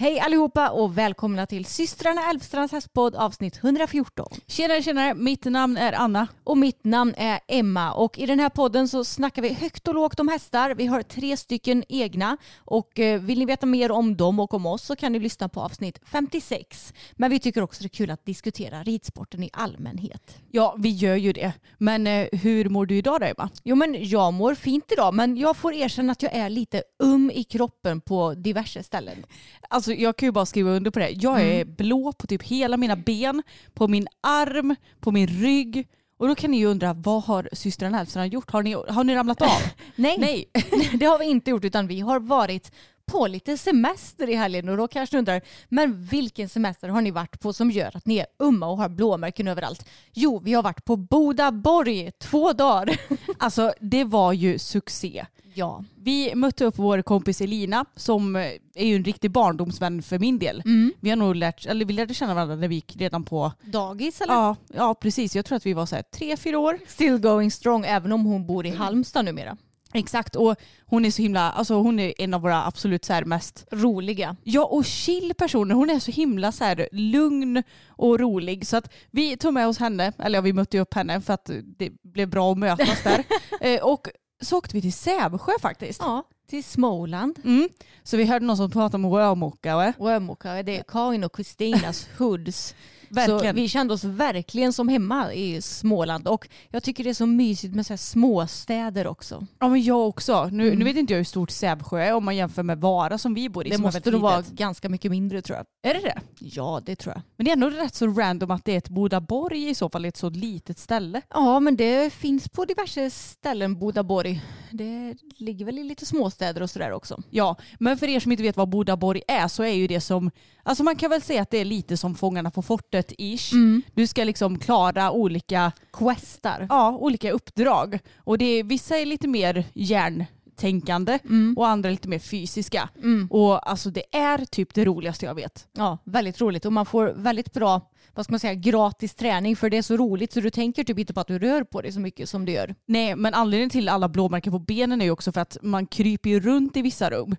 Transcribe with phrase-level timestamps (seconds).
[0.00, 4.26] Hej allihopa och välkomna till systrarna Elfstrands hästpodd avsnitt 114.
[4.46, 5.14] Tjenare, tjenare.
[5.14, 6.28] Mitt namn är Anna.
[6.44, 9.94] Och mitt namn är Emma och i den här podden så snackar vi högt och
[9.94, 10.74] lågt om hästar.
[10.74, 14.66] Vi har tre stycken egna och eh, vill ni veta mer om dem och om
[14.66, 16.94] oss så kan ni lyssna på avsnitt 56.
[17.12, 20.36] Men vi tycker också det är kul att diskutera ridsporten i allmänhet.
[20.50, 21.52] Ja, vi gör ju det.
[21.78, 23.50] Men eh, hur mår du idag då Emma?
[23.64, 27.30] Jo men jag mår fint idag men jag får erkänna att jag är lite um
[27.34, 29.24] i kroppen på diverse ställen.
[29.70, 31.10] Alltså jag kan ju bara skriva under på det.
[31.10, 33.42] Jag är blå på typ hela mina ben,
[33.74, 35.88] på min arm, på min rygg.
[36.18, 38.50] Och då kan ni ju undra, vad har systrarna Elfstrand gjort?
[38.50, 39.48] Har ni, har ni ramlat av?
[39.96, 40.16] Nej.
[40.18, 40.50] Nej.
[40.98, 42.72] det har vi inte gjort utan vi har varit
[43.08, 47.10] på lite semester i helgen och då kanske ni undrar, men vilken semester har ni
[47.10, 49.88] varit på som gör att ni är umma och har blåmärken överallt?
[50.12, 53.00] Jo, vi har varit på Bodaborg två dagar.
[53.38, 55.26] Alltså det var ju succé.
[55.58, 55.84] Ja.
[55.96, 58.42] Vi mötte upp vår kompis Elina som eh,
[58.74, 60.62] är ju en riktig barndomsvän för min del.
[61.00, 64.20] Vi har nog lärt, eller vi lärde känna varandra när vi gick redan på, Dagis
[64.20, 64.34] eller?
[64.34, 66.78] ja, ja precis, jag tror att vi var så här tre, fyra år.
[66.86, 69.56] Still going strong även om hon bor i Halmstad numera.
[69.92, 73.66] Exakt och hon är så himla, alltså hon är en av våra absolut så mest
[73.70, 74.36] Roliga.
[74.44, 75.74] Ja och chill personer.
[75.74, 78.66] Hon är så himla så här lugn och rolig.
[78.66, 81.50] Så att vi tog med oss henne, eller ja, vi mötte upp henne för att
[81.78, 83.24] det blev bra att mötas där.
[83.60, 84.08] eh, och
[84.40, 86.00] så åkte vi till Sävsjö faktiskt.
[86.00, 87.38] Ja, till Småland.
[87.44, 87.68] Mm.
[88.02, 89.92] Så vi hörde någon som pratade om rörmokare.
[89.98, 92.74] Och Ömokare, det är Karin och Kristinas hoods.
[93.10, 93.54] Verkligen.
[93.54, 97.26] Så vi kände oss verkligen som hemma i Småland och jag tycker det är så
[97.26, 99.46] mysigt med så här småstäder också.
[99.58, 100.48] Ja men jag också.
[100.52, 103.34] Nu, nu vet inte jag hur stort Sävsjö är om man jämför med Vara som
[103.34, 103.70] vi bor i.
[103.70, 105.90] Det måste nog vara ganska mycket mindre tror jag.
[105.90, 106.20] Är det det?
[106.40, 107.22] Ja, det tror jag.
[107.36, 110.04] Men det är ändå rätt så random att det är ett Bodaborg i så fall,
[110.04, 111.22] ett så litet ställe.
[111.30, 114.42] Ja, men det finns på diverse ställen, Bodaborg.
[114.70, 117.22] Det ligger väl i lite småstäder och sådär också.
[117.30, 120.30] Ja, men för er som inte vet vad Bodaborg är så är ju det som,
[120.62, 122.62] alltså man kan väl säga att det är lite som Fångarna på
[123.02, 123.82] fortet-ish.
[123.94, 126.66] Du ska liksom klara olika, Questar.
[126.68, 127.98] ja, olika uppdrag.
[128.18, 131.18] Och det är, vissa är lite mer hjärntänkande
[131.56, 132.88] och andra lite mer fysiska.
[133.30, 135.66] Och alltså det är typ det roligaste jag vet.
[135.76, 137.80] Ja, väldigt roligt och man får väldigt bra,
[138.14, 140.98] vad ska man säga, gratis träning för det är så roligt så du tänker typ
[140.98, 142.74] inte på att du rör på dig så mycket som du gör.
[142.86, 146.30] Nej, men anledningen till alla blåmärken på benen är ju också för att man kryper
[146.30, 147.36] ju runt i vissa rum.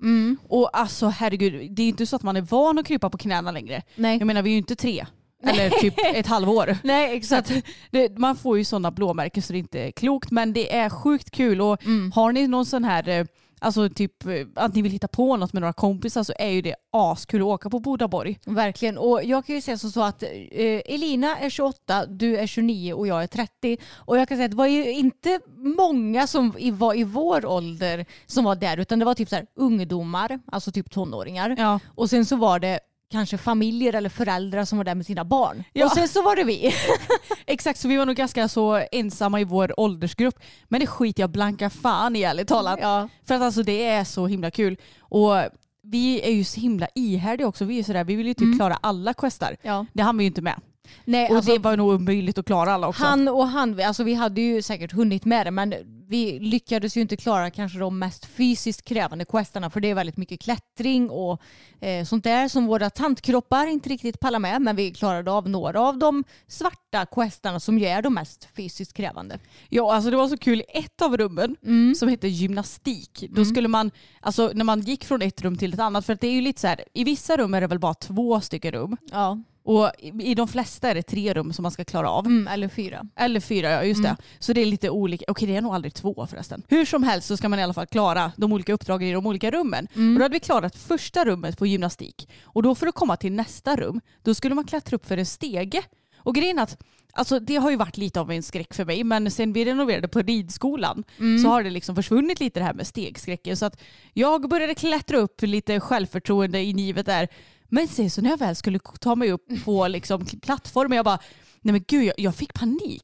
[0.48, 3.52] Och alltså herregud, det är inte så att man är van att krypa på knäna
[3.52, 3.82] längre.
[3.96, 4.18] Nej.
[4.18, 5.06] Jag menar vi är ju inte tre.
[5.44, 6.78] Eller typ ett halvår.
[6.84, 7.52] Nej, Så att
[7.92, 10.32] det, man får ju sådana blåmärken så det är inte klokt.
[10.32, 11.62] Men det är sjukt kul.
[11.62, 11.84] Och
[12.14, 13.26] har ni någon sån här, eh,
[13.60, 16.62] alltså typ eh, att ni vill hitta på något med några kompisar så är ju
[16.62, 18.40] det askul att åka på Bodaborg.
[18.46, 18.98] Verkligen.
[18.98, 22.94] Och jag kan ju säga så, så att eh, Elina är 28, du är 29
[22.94, 23.78] och jag är 30.
[23.94, 25.40] Och jag kan säga att det var ju inte
[25.78, 29.46] många som var i vår ålder som var där utan det var typ så här
[29.56, 31.56] ungdomar, alltså typ tonåringar.
[31.58, 31.80] Ja.
[31.96, 32.80] Och sen så var det
[33.12, 35.64] kanske familjer eller föräldrar som var där med sina barn.
[35.74, 35.86] Ja.
[35.86, 36.74] Och sen så var det vi.
[37.46, 40.40] Exakt, så vi var nog ganska så ensamma i vår åldersgrupp.
[40.68, 42.80] Men det skiter jag blanka fan i ärligt talat.
[42.82, 43.10] Ja.
[43.28, 44.78] För att alltså det är så himla kul.
[45.00, 45.36] Och
[45.84, 47.66] vi är ju så himla ihärdiga också.
[47.66, 49.56] Vi är sådär, vi vill ju typ klara alla questar.
[49.62, 49.86] Ja.
[49.94, 50.62] Det hann vi ju inte med.
[51.06, 53.04] Nej, Och alltså, det var nog omöjligt att klara alla också.
[53.04, 55.74] han och han, alltså vi hade ju säkert hunnit med det men
[56.08, 60.18] vi lyckades ju inte klara kanske de mest fysiskt krävande questarna för det är väldigt
[60.18, 61.42] mycket klättring och
[61.82, 65.82] eh, sånt där som våra tantkroppar inte riktigt pallar med men vi klarade av några
[65.82, 69.40] av de svarta questarna som ju är de mest fysiskt krävande.
[69.70, 71.56] Ja, alltså det var så kul i ett av rummen
[71.96, 73.26] som hette gymnastik.
[73.30, 76.22] Då skulle man, alltså när man gick från ett rum till ett annat, för att
[76.22, 78.72] det är ju lite så här, i vissa rum är det väl bara två stycken
[78.72, 78.98] rum.
[79.12, 79.38] Ja.
[79.70, 82.26] Och i de flesta är det tre rum som man ska klara av.
[82.26, 83.08] Mm, eller fyra.
[83.16, 84.18] Eller fyra, ja just det.
[84.40, 85.26] Så det är lite olika.
[85.28, 86.64] Okej det är nog aldrig två förresten.
[86.68, 89.28] Hur som helst så ska man i alla fall klara de olika uppdragen i de
[89.28, 89.88] olika rummen.
[89.94, 92.30] Och då hade vi klarat första rummet på gymnastik.
[92.44, 95.26] Och då för att komma till nästa rum, då skulle man klättra upp för en
[95.26, 95.84] stege.
[96.18, 96.84] Och grejen är att
[97.14, 100.08] Alltså det har ju varit lite av en skräck för mig men sen vi renoverade
[100.08, 101.04] på ridskolan
[101.44, 103.58] så har det liksom försvunnit lite det här med stegskräcken.
[103.58, 103.82] Så att
[104.14, 107.28] jag började klättra upp lite självförtroende i livet där.
[107.70, 111.20] Men sen så när jag väl skulle ta mig upp på liksom plattformen jag bara
[111.62, 113.04] Nej men gud jag, jag fick panik.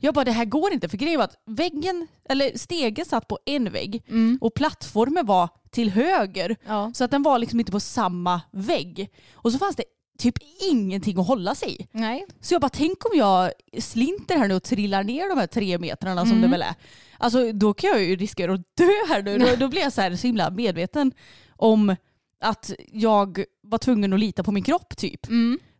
[0.00, 3.38] Jag bara det här går inte för grejen var att väggen, eller stegen satt på
[3.46, 4.02] en vägg
[4.40, 6.56] och plattformen var till höger.
[6.66, 6.92] Ja.
[6.94, 9.10] Så att den var liksom inte på samma vägg.
[9.34, 9.84] Och så fanns det
[10.18, 10.34] typ
[10.70, 11.86] ingenting att hålla sig i.
[11.92, 12.26] Nej.
[12.40, 15.78] Så jag bara, tänk om jag slinter här nu och trillar ner de här tre
[15.78, 16.74] metrarna som det väl är.
[17.18, 19.38] Alltså då kan jag ju riskera att dö här nu.
[19.38, 21.12] Då, då blir jag så, här så himla medveten
[21.56, 21.96] om
[22.40, 25.20] att jag var tvungen att lita på min kropp typ.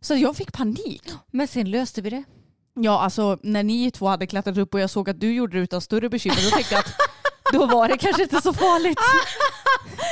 [0.01, 1.03] Så jag fick panik.
[1.31, 2.23] Men sen löste vi det.
[2.73, 5.63] Ja alltså när ni två hade klättrat upp och jag såg att du gjorde det
[5.63, 6.93] utan större bekymmer då tänkte jag att
[7.53, 8.99] då var det kanske inte så farligt.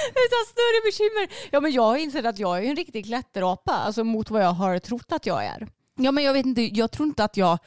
[0.09, 1.49] Utan större bekymmer.
[1.51, 3.71] Ja men jag har insett att jag är en riktig klätterapa.
[3.71, 5.67] Alltså mot vad jag har trott att jag är.
[5.97, 7.59] Ja men jag vet inte, jag tror inte att jag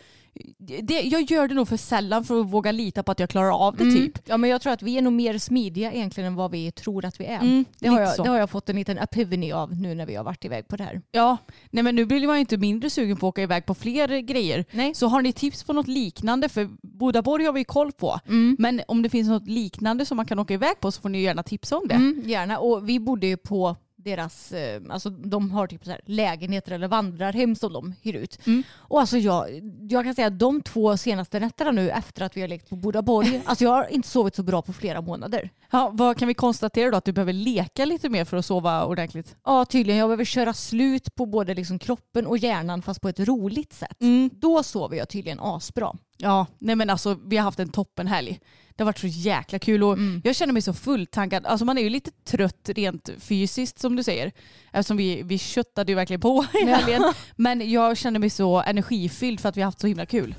[0.59, 3.67] det, jag gör det nog för sällan för att våga lita på att jag klarar
[3.67, 4.19] av det typ.
[4.25, 7.05] Ja men jag tror att vi är nog mer smidiga egentligen än vad vi tror
[7.05, 7.41] att vi är.
[7.41, 10.15] Mm, det, har jag, det har jag fått en liten epiphany av nu när vi
[10.15, 11.03] har varit iväg på det här.
[11.11, 11.37] Ja,
[11.71, 14.19] nej men nu blir man ju inte mindre sugen på att åka iväg på fler
[14.19, 14.65] grejer.
[14.71, 14.95] Nej.
[14.95, 18.21] Så har ni tips på något liknande, för Bodaborg har vi koll på.
[18.59, 21.23] Men om det finns något liknande som man kan åka iväg på så får ni
[21.23, 21.95] gärna tipsa om det.
[21.95, 22.59] Mm, gärna.
[22.59, 26.89] Och vi bodde ju på deras, eh, alltså de har typ så här lägenheter eller
[26.89, 28.39] vandrarhem som de hyr ut.
[28.75, 29.49] Och alltså jag,
[29.91, 32.77] jag kan säga att de två senaste nätterna nu efter att vi har lekt på
[32.77, 35.51] Bodaborg, alltså jag har inte sovit så bra på flera månader.
[35.71, 36.97] Ja, vad kan vi konstatera då?
[36.97, 39.37] Att du behöver leka lite mer för att sova ordentligt?
[39.45, 43.21] Ja tydligen, jag behöver köra slut på både liksom kroppen och hjärnan fast på ett
[43.21, 43.97] roligt sätt.
[44.33, 45.93] Då sover jag tydligen asbra.
[46.19, 48.41] Ja, nej men alltså vi har haft en toppenhelg.
[48.77, 51.47] Det har varit så jäkla kul och jag känner mig så fulltankad.
[51.47, 54.33] Alltså man är ju lite trött rent fysiskt som du säger.
[54.73, 57.03] Eftersom vi, vi köttade ju verkligen på i helgen.
[57.37, 60.35] Men jag känner mig så energifylld för att vi har haft så himla kul.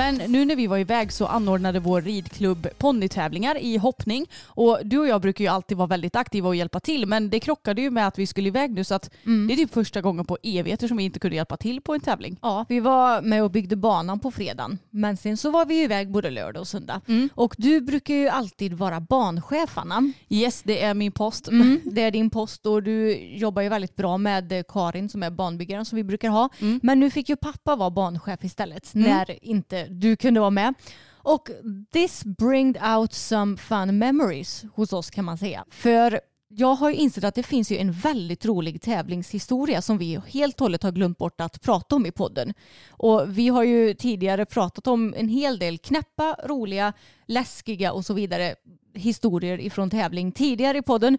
[0.00, 4.26] Men nu när vi var iväg så anordnade vår ridklubb ponnytävlingar i hoppning.
[4.44, 7.06] Och du och jag brukar ju alltid vara väldigt aktiva och hjälpa till.
[7.06, 9.10] Men det krockade ju med att vi skulle iväg nu så att
[9.48, 12.00] det är typ första gången på evigheter som vi inte kunde hjälpa till på en
[12.00, 12.38] tävling.
[12.42, 14.78] Ja, vi var med och byggde banan på fredagen.
[14.90, 17.00] Men sen så var vi iväg både lördag och söndag.
[17.34, 20.12] Och du brukar ju alltid vara banchef Anna.
[20.28, 21.48] Yes, det är min post.
[21.48, 25.30] Mm, det är din post och du jobbar ju väldigt bra med Karin som är
[25.30, 26.48] banbyggaren som vi brukar ha.
[26.82, 30.74] Men nu fick ju pappa vara banchef istället när inte du kunde vara med.
[31.22, 31.48] Och
[31.92, 35.64] this bringed out some fun memories hos oss kan man säga.
[35.70, 40.20] För jag har ju insett att det finns ju en väldigt rolig tävlingshistoria som vi
[40.26, 42.54] helt och hållet har glömt bort att prata om i podden.
[42.90, 46.92] Och vi har ju tidigare pratat om en hel del knäppa, roliga,
[47.26, 48.54] läskiga och så vidare
[48.94, 51.18] historier ifrån tävling tidigare i podden.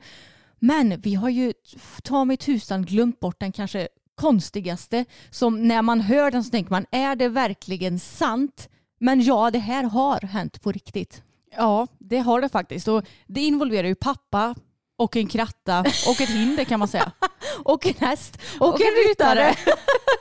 [0.59, 1.53] Men vi har ju
[2.03, 3.87] ta mig tusan glömt bort den kanske
[4.21, 8.69] konstigaste som när man hör den så tänker man är det verkligen sant?
[8.99, 11.23] Men ja, det här har hänt på riktigt.
[11.55, 12.87] Ja, det har det faktiskt.
[12.87, 14.55] Och det involverar ju pappa
[14.97, 17.11] och en kratta och ett hinder kan man säga.
[17.63, 19.55] Och en häst och, en ryttare.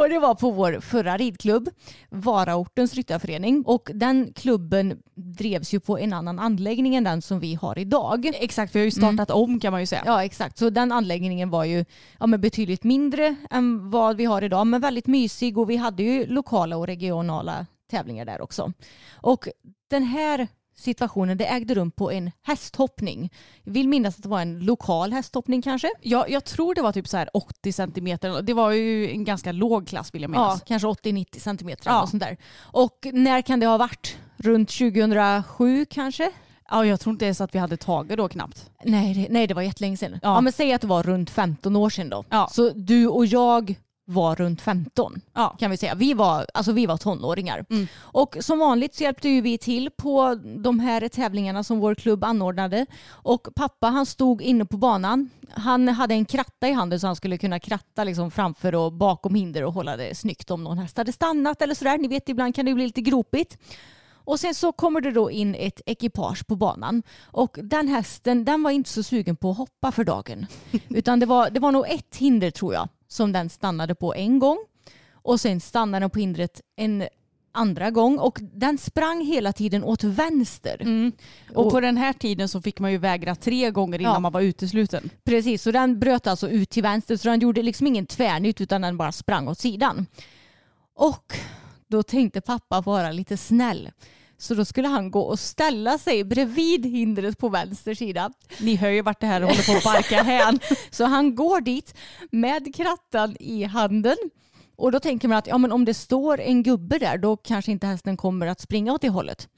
[0.00, 1.68] och det var på vår förra ridklubb,
[2.08, 3.62] Varaortens ryttarförening.
[3.66, 8.26] Och den klubben drevs ju på en annan anläggning än den som vi har idag.
[8.34, 10.02] Exakt, vi har ju startat om kan man ju säga.
[10.06, 11.84] Ja exakt, så den anläggningen var ju
[12.18, 16.02] ja, men betydligt mindre än vad vi har idag men väldigt mysig och vi hade
[16.02, 18.72] ju lokala och regionala tävlingar där också.
[19.12, 19.48] Och
[19.90, 20.48] den här
[20.80, 23.32] situationen det ägde rum på en hästhoppning.
[23.64, 25.90] Jag vill minnas att det var en lokal hästhoppning kanske.
[26.02, 28.42] Ja, jag tror det var typ så här 80 centimeter.
[28.42, 30.62] Det var ju en ganska låg klass vill jag Ja, minnas.
[30.66, 31.98] kanske 80-90 centimeter Ja.
[31.98, 32.36] eller sånt där.
[32.60, 34.16] Och när kan det ha varit?
[34.36, 36.30] Runt 2007 kanske?
[36.70, 38.70] Ja, jag tror inte ens att vi hade tagit då knappt.
[38.84, 40.12] Nej, det, nej, det var jättelänge sedan.
[40.12, 40.18] Ja.
[40.22, 40.40] Ja.
[40.40, 42.24] men säg att det var runt 15 år sedan då.
[42.30, 42.48] Ja.
[42.52, 43.74] Så du och jag
[44.10, 45.56] var runt 15 Ja.
[45.58, 45.94] kan vi säga.
[45.94, 47.64] Vi var, alltså vi var tonåringar.
[47.70, 47.86] Mm.
[47.98, 52.24] Och som vanligt så hjälpte ju vi till på de här tävlingarna som vår klubb
[52.24, 52.86] anordnade.
[53.10, 55.30] Och pappa han stod inne på banan.
[55.50, 59.34] Han hade en kratta i handen så han skulle kunna kratta liksom framför och bakom
[59.34, 61.98] hinder och hålla det snyggt om någon häst hade stannat eller sådär.
[61.98, 63.58] Ni vet ibland kan det bli lite gropigt.
[64.24, 68.62] Och sen så kommer det då in ett ekipage på banan och den hästen den
[68.62, 70.46] var inte så sugen på att hoppa för dagen.
[70.88, 74.38] Utan det var, det var nog ett hinder tror jag som den stannade på en
[74.38, 74.58] gång
[75.12, 77.04] och sen stannade den på hindret en
[77.52, 80.76] andra gång och den sprang hela tiden åt vänster.
[80.82, 81.12] Mm.
[81.54, 84.18] Och, Och- på den här tiden så fick man ju vägra tre gånger innan Ja.
[84.20, 85.10] man var utesluten.
[85.24, 88.80] Precis, så den bröt alltså ut till vänster så den gjorde liksom ingen tvärnit utan
[88.82, 90.06] den bara sprang åt sidan.
[90.94, 91.34] Och
[91.88, 93.90] då tänkte pappa vara lite snäll.
[94.40, 98.30] Så då skulle han gå och ställa sig bredvid hindret på vänster sida.
[98.60, 100.60] Ni hör ju vart det här håller på att barka hän.
[100.90, 101.94] Så han går dit
[102.30, 104.16] med krattan i handen.
[104.76, 107.72] Och då tänker man att ja, men om det står en gubbe där då kanske
[107.72, 109.48] inte hästen kommer att springa åt det hållet.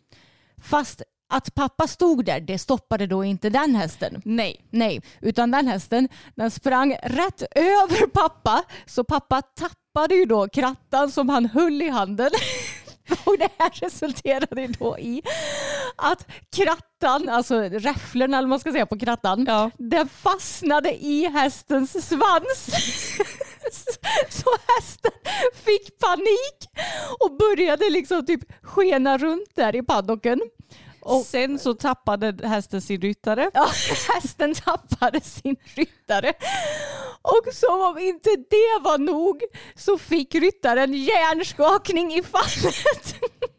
[0.63, 4.23] Fast att pappa stod där det stoppade då inte den hästen.
[4.25, 4.65] Nej.
[4.71, 11.11] Nej, utan den hästen den sprang rätt över pappa så pappa tappade ju då krattan
[11.11, 12.31] som han höll i handen.
[13.25, 15.23] Och det här resulterade då i
[15.97, 19.71] att krattan, alltså räfflorna eller man ska säga på krattan, Ja.
[19.79, 22.67] den fastnade i hästens svans.
[24.31, 25.11] Så hästen
[25.55, 26.69] fick panik
[27.21, 30.41] och började liksom typ skena runt där i paddocken.
[31.03, 33.51] Och sen så tappade hästen sin ryttare.
[33.55, 33.69] Ja,
[34.15, 36.33] hästen tappade sin ryttare.
[37.23, 39.43] Och som om inte det var nog
[39.75, 43.15] så fick ryttaren hjärnskakning i fallet.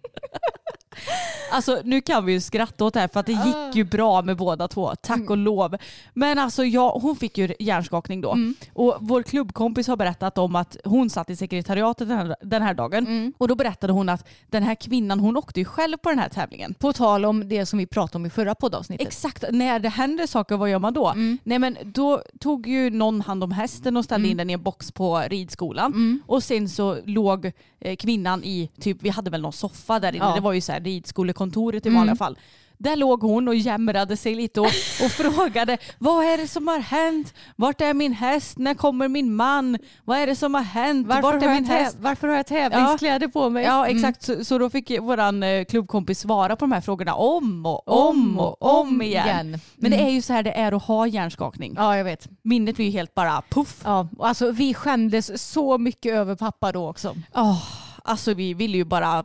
[1.51, 4.21] Alltså nu kan vi ju skratta åt det här för att det gick ju bra
[4.21, 5.77] med båda två, tack och lov.
[6.13, 8.37] Men alltså ja, hon fick ju hjärnskakning då.
[8.73, 12.73] Och vår klubbkompis har berättat om att hon satt i sekretariatet den här, den här
[12.73, 13.33] dagen.
[13.37, 16.29] Och då berättade hon att den här kvinnan hon åkte ju själv på den här
[16.29, 16.73] tävlingen.
[16.73, 19.07] På tal om det som vi pratade om i förra poddavsnittet.
[19.07, 21.13] Exakt, när det händer saker vad gör man då?
[21.43, 24.63] Nej men då tog ju någon hand om hästen och ställde in den i en
[24.63, 26.21] box på ridskolan.
[26.27, 30.25] Och sen så låg eh, kvinnan i, typ vi hade väl någon soffa där inne,
[30.25, 30.35] Ja.
[30.35, 32.37] det var ju så här ridskolekontoret i vanliga fall.
[32.77, 34.65] Där låg hon och jämrade sig lite och,
[35.03, 37.33] och frågade vad är det som har hänt?
[37.55, 38.57] Vart är min häst?
[38.57, 39.77] När kommer min man?
[40.05, 41.07] Vad är det som har hänt?
[41.07, 41.97] varför, Vart har är jag min häst?
[41.97, 43.63] täv- varför har jag tävlingskläder på mig?
[43.63, 43.97] Ja Mm.
[43.97, 47.87] exakt, så, så då fick våran eh, klubbkompis svara på de här frågorna om och
[48.09, 49.59] om och om igen.
[49.75, 51.73] Men det är ju så här det är att ha hjärnskakning.
[51.77, 52.27] Ja, jag vet.
[52.41, 53.81] Minnet blir ju helt bara puff.
[53.83, 57.15] Ja, och alltså, vi skämdes så mycket över pappa då också.
[57.33, 57.63] Oh,
[58.03, 59.23] alltså vi ville ju bara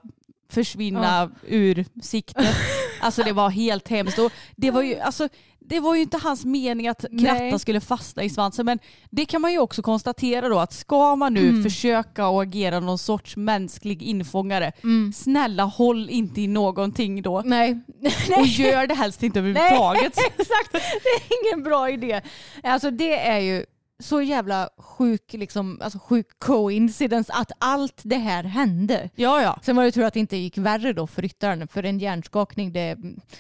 [0.51, 2.55] försvinna ur sikte.
[3.01, 4.19] Alltså det var helt hemskt.
[4.19, 5.29] Och det, var ju, alltså,
[5.61, 7.25] det var ju inte hans mening att Nej.
[7.25, 8.67] krattan skulle fastna i svansen.
[8.67, 8.79] Men
[9.11, 12.99] det kan man ju också konstatera då att ska man nu försöka och agera någon
[12.99, 14.73] sorts mänsklig infångare,
[15.15, 17.43] snälla håll inte i någonting då.
[17.45, 17.81] Nej.
[18.39, 20.17] Och gör det helst inte överhuvudtaget.
[20.17, 20.73] Nej, exakt.
[20.73, 22.21] Det är ingen bra idé.
[22.63, 23.65] Alltså det är ju
[24.03, 29.11] så jävla sjuk, liksom, alltså sjuk coincidence att allt det här hände.
[29.15, 29.59] Ja, ja.
[29.63, 31.69] Sen var det tur att det inte gick värre då för ryttaren.
[31.69, 32.97] För en hjärnskakning det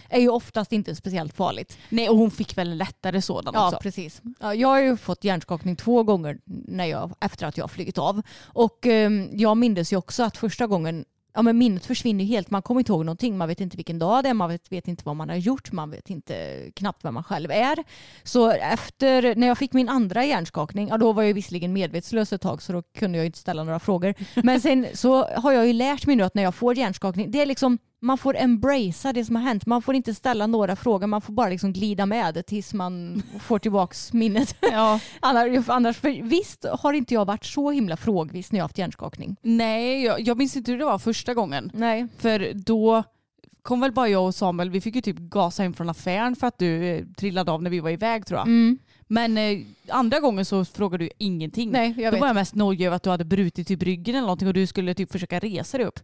[0.08, 1.78] är ju oftast inte speciellt farligt.
[1.88, 3.78] Nej, och hon fick väl en lättare sådan Ja, också.
[3.82, 4.22] precis.
[4.40, 8.22] Ja, jag har ju fått hjärnskakning två gånger när jag, efter att jag flugit av.
[8.44, 11.04] Och eh, jag minns ju också att första gången
[11.38, 12.50] Ja, men minnet försvinner helt.
[12.50, 13.38] Man kommer inte ihåg någonting.
[13.38, 14.34] Man vet inte vilken dag det är.
[14.34, 15.72] Man vet, vet inte vad man har gjort.
[15.72, 17.78] Man vet inte knappt vem man själv är.
[18.22, 22.40] Så efter, när jag fick min andra hjärnskakning, ja, då var jag visserligen medvetslös ett
[22.40, 24.14] tag så då kunde jag inte ställa några frågor.
[24.42, 27.42] Men sen så har jag ju lärt mig nu att när jag får hjärnskakning, det
[27.42, 29.66] är liksom man får embracea det som har hänt.
[29.66, 31.06] Man får inte ställa några frågor.
[31.06, 34.56] Man får bara liksom glida med tills man får tillbaks minnet.
[34.60, 35.00] Ja.
[35.20, 39.36] Annars, annars för visst har inte jag varit så himla frågvis när jag haft hjärnskakning.
[39.42, 41.70] Nej, jag, jag minns inte hur det var första gången.
[41.74, 42.06] Nej.
[42.18, 43.04] För då
[43.62, 46.46] kom väl bara jag och Samuel, vi fick ju typ gasa hem från affären för
[46.46, 48.46] att du eh, trillade av när vi var iväg tror jag.
[48.46, 48.78] Mm.
[49.06, 51.70] Men eh, andra gången så frågade du ingenting.
[51.70, 52.20] Nej, jag då vet.
[52.20, 54.66] var jag mest nojig över att du hade brutit typ ryggen eller någonting och du
[54.66, 56.00] skulle typ försöka resa dig upp.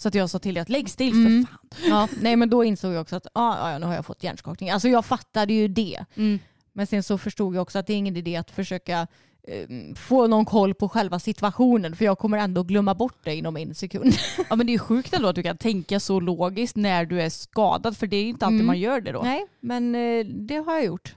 [0.00, 1.46] Så att jag sa till dig att lägg still för Mm.
[1.46, 1.58] fan.
[1.88, 4.70] Ja, nej men då insåg jag också att ah, ja, nu har jag fått hjärnskakning.
[4.70, 6.04] Alltså jag fattade ju det.
[6.16, 6.38] Mm.
[6.72, 9.06] Men sen så förstod jag också att det är ingen idé att försöka
[9.42, 13.56] eh, få någon koll på själva situationen för jag kommer ändå glömma bort det inom
[13.56, 14.12] en sekund.
[14.50, 17.22] Ja men det är ju sjukt ändå att du kan tänka så logiskt när du
[17.22, 18.66] är skadad för det är inte alltid Mm.
[18.66, 19.22] man gör det då.
[19.22, 21.14] Nej, men eh, det har jag gjort.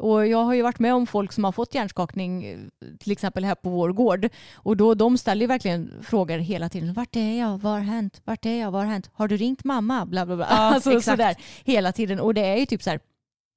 [0.00, 2.58] Och jag har ju varit med om folk som har fått hjärnskakning, eh,
[2.98, 4.28] till exempel här på vår gård.
[4.54, 6.92] Och då, de ställer ju verkligen frågor hela tiden.
[6.92, 7.58] Vart är jag?
[7.58, 8.20] Vad har hänt?
[8.24, 8.70] Vart är jag?
[8.70, 9.10] Vad har hänt?
[9.12, 10.06] Har du ringt mamma?
[10.06, 10.46] Bla, bla, bla.
[10.50, 11.04] Ja, alltså, exakt.
[11.04, 12.20] sådär, hela tiden.
[12.20, 13.00] Och det är ju typ så här,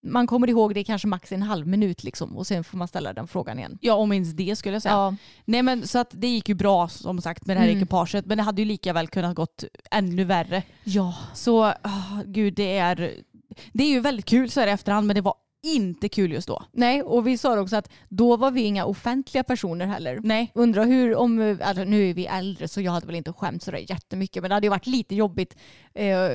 [0.06, 3.14] man kommer ihåg det kanske max en halv minut liksom, och sen får man ställa
[3.14, 3.78] den frågan igen.
[3.82, 4.94] Ja om ens det skulle jag säga.
[4.94, 7.78] Ja, Nej men så att det gick ju bra som sagt med det här Mm.
[7.78, 10.64] ekipaget men det hade ju lika väl kunnat gått ännu värre.
[10.84, 11.16] ja.
[11.34, 13.14] Så ah, gud det är,
[13.74, 16.48] det är ju väldigt kul så här i efterhand men det var inte kul just
[16.48, 16.64] då.
[16.72, 20.20] Nej, och vi sa också att då var vi inga offentliga personer heller.
[20.24, 20.52] Nej.
[20.54, 23.86] Undrar hur, om, alltså nu är vi äldre så jag hade väl inte skämt sådär
[23.90, 25.58] jättemycket men det hade ju varit lite jobbigt
[25.94, 26.30] eh,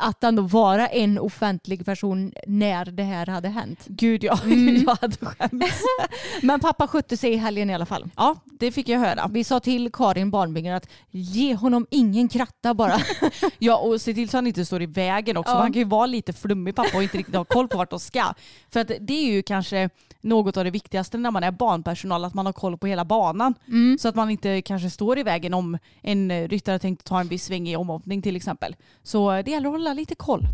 [0.00, 3.84] att ändå vara en offentlig person när det här hade hänt.
[3.86, 4.82] Gud ja, Mm.
[4.86, 5.82] jag hade skämts.
[6.42, 8.10] Men pappa skötte sig i helgen i alla fall.
[8.16, 9.28] Ja, det fick jag höra.
[9.30, 12.98] Vi sa till Karin barnbyggaren att ge honom ingen kratta bara.
[13.58, 15.52] Ja, och se till så han inte står i vägen också.
[15.52, 15.58] Ja.
[15.58, 18.00] Han kan ju vara lite flummig pappa och inte riktigt ha koll på vart de
[18.00, 18.34] ska.
[18.70, 19.90] För att det är ju kanske
[20.20, 23.54] något av det viktigaste när man är barnpersonal, att man har koll på hela banan.
[24.00, 27.44] Så att man inte kanske står i vägen om en ryttare tänkte ta en viss
[27.44, 28.76] sväng i omhoppning till exempel.
[29.02, 30.48] Så det gäller att hålla lite koll.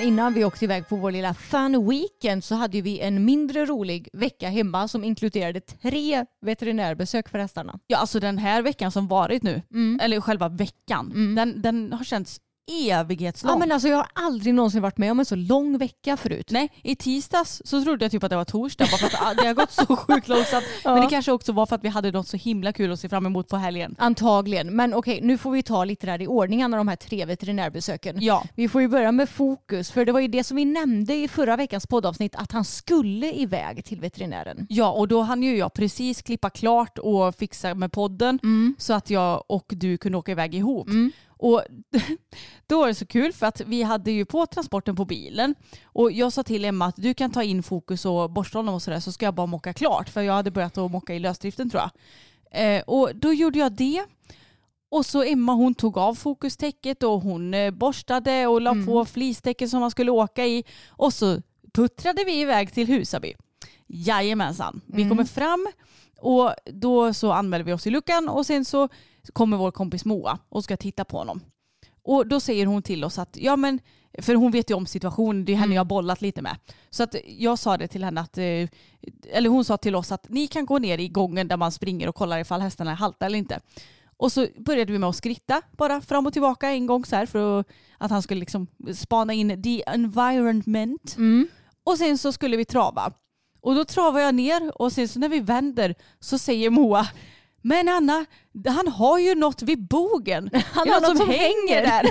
[0.00, 4.08] Innan vi åkte iväg på vår lilla fun weekend så hade vi en mindre rolig
[4.12, 7.78] vecka hemma som inkluderade tre veterinärbesök för hästarna.
[7.86, 9.62] Ja, alltså den här veckan som varit nu,
[10.00, 12.40] eller själva veckan, den, den har känts
[12.70, 13.52] evighetslång.
[13.52, 16.50] Ja, men alltså, jag har aldrig någonsin varit med om en så lång vecka förut.
[16.50, 19.46] Nej, i tisdags så trodde jag typ att det var torsdag bara för att det
[19.46, 20.64] har gått så sjukt långsamt.
[20.84, 23.08] Men det kanske också var för att vi hade något så himla kul att se
[23.08, 23.94] fram emot på helgen.
[23.98, 24.76] Antagligen.
[24.76, 28.16] Men okej, nu får vi ta lite där i ordning alla de här tre veterinärbesöken.
[28.20, 28.44] Ja.
[28.54, 31.28] Vi får ju börja med fokus, för det var ju det som vi nämnde i
[31.28, 34.66] förra veckans poddavsnitt, att han skulle iväg till veterinären.
[34.68, 38.38] Ja, och då hann ju jag precis klippa klart och fixa med podden
[38.78, 40.88] så att jag och du kunde åka iväg ihop.
[41.40, 41.62] Och
[42.66, 45.54] då var det så kul för att vi hade ju på transporten på bilen
[45.84, 48.82] och jag sa till Emma att du kan ta in fokus och borsta honom och
[48.82, 51.70] sådär så ska jag bara mocka klart för jag hade börjat att mocka i lösdriften
[51.70, 51.90] tror jag.
[52.52, 54.04] Eh, och då gjorde jag det
[54.90, 59.70] och så Emma hon tog av fokustäcket och hon eh, borstade och la på flistäcket
[59.70, 61.42] som man skulle åka i och så
[61.72, 63.34] puttrade vi iväg till Husaby.
[63.86, 64.80] Jajamensan.
[64.86, 65.68] Vi kommer fram
[66.18, 68.88] och då så anmäler vi oss i luckan och sen så
[69.32, 71.40] kommer vår kompis Moa och ska titta på honom.
[72.02, 73.80] Och då säger hon till oss att, ja men,
[74.18, 76.56] för hon vet ju om situationen, det är henne jag har bollat lite med.
[76.90, 78.68] Så att jag sa det till henne att, eh,
[79.32, 82.08] eller hon sa till oss att ni kan gå ner i gången där man springer
[82.08, 83.60] och kollar ifall hästarna är halta eller inte.
[84.16, 87.26] Och så började vi med att skritta bara fram och tillbaka en gång så här
[87.26, 87.64] för
[87.98, 91.14] att, han skulle liksom spana in the environment.
[91.84, 93.12] Och sen så skulle vi trava.
[93.60, 97.08] Och då travar jag ner och sen så när vi vänder så säger Moa
[97.62, 98.26] men Anna,
[98.68, 100.50] han har ju något vid bogen.
[100.72, 102.06] Han har något något som som hänger där.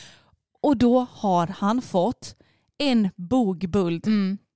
[0.60, 2.36] och då har han fått
[2.78, 4.06] en bogbuld.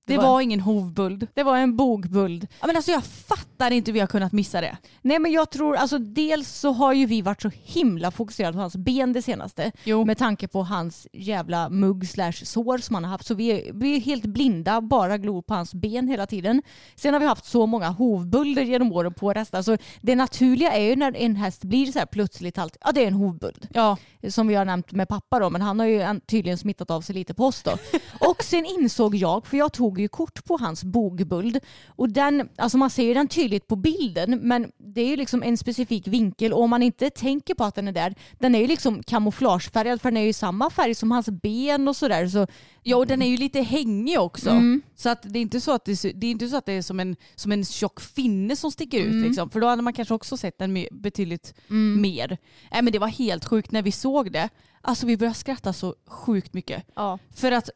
[0.05, 0.25] Det, det var...
[0.25, 1.27] var- ingen hovbuld.
[1.33, 2.47] Det var en bogbuld.
[2.61, 4.77] Ja, men alltså jag fattar inte hur vi har kunnat missa det.
[5.01, 8.59] Nej men jag tror, alltså dels så har ju vi varit så himla fokuserade på
[8.59, 9.71] hans ben det senaste.
[9.83, 10.05] Jo.
[10.05, 13.25] Med tanke på hans jävla mugg slash sår som han har haft.
[13.25, 16.61] Så vi är, vi är helt blinda, bara glor på hans ben hela tiden.
[16.95, 19.61] Sen har vi haft så många hovbulder genom åren på hästar.
[19.61, 23.03] Så det naturliga är ju när en häst blir så här plötsligt halt, ja det
[23.03, 23.67] är en hovbuld.
[23.73, 23.97] Ja.
[24.29, 27.01] Som vi har nämnt med pappa då, men han har ju en- tydligen smittat av
[27.01, 27.71] sig lite på oss då.
[28.29, 32.77] Och sen insåg jag, för jag tog ju kort på hans bogbuld och den, alltså
[32.77, 36.53] man ser ju den tydligt på bilden men det är ju liksom en specifik vinkel
[36.53, 40.01] och om man inte tänker på att den är där, den är ju liksom kamouflagefärgad
[40.01, 42.27] för den är ju samma färg som hans ben och sådär.
[42.27, 42.47] Så,
[42.87, 44.49] Ja och den är ju lite hängig också.
[44.49, 44.81] Mm.
[44.95, 46.81] Så att det är inte så att det, det är inte så att det är
[46.81, 49.11] som en, som en tjock finne som sticker ut.
[49.11, 49.23] Mm.
[49.23, 49.49] Liksom.
[49.49, 51.53] För då hade man kanske också sett den betydligt
[51.97, 52.37] mer.
[52.71, 54.49] Nej, men det var helt sjukt när vi såg det.
[54.81, 56.83] Alltså vi började skratta så sjukt mycket.
[56.95, 57.19] ja.
[57.35, 57.69] För att,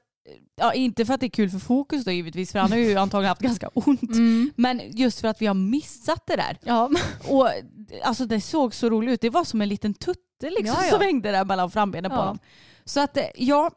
[0.56, 2.96] ja, inte för att det är kul för Fokus då givetvis, för han har ju
[2.98, 4.02] antagligen haft ganska ont.
[4.56, 6.58] Men just för att vi har missat det där.
[6.64, 6.90] Ja.
[7.28, 7.50] Och
[8.04, 9.22] alltså det såg så roligt ut.
[9.22, 10.92] Det var som en liten tutte liksom Ja, ja.
[10.92, 12.22] som hängde där mellan frambenen på Ja.
[12.22, 12.40] honom.
[12.86, 13.72] Så att eh, ja,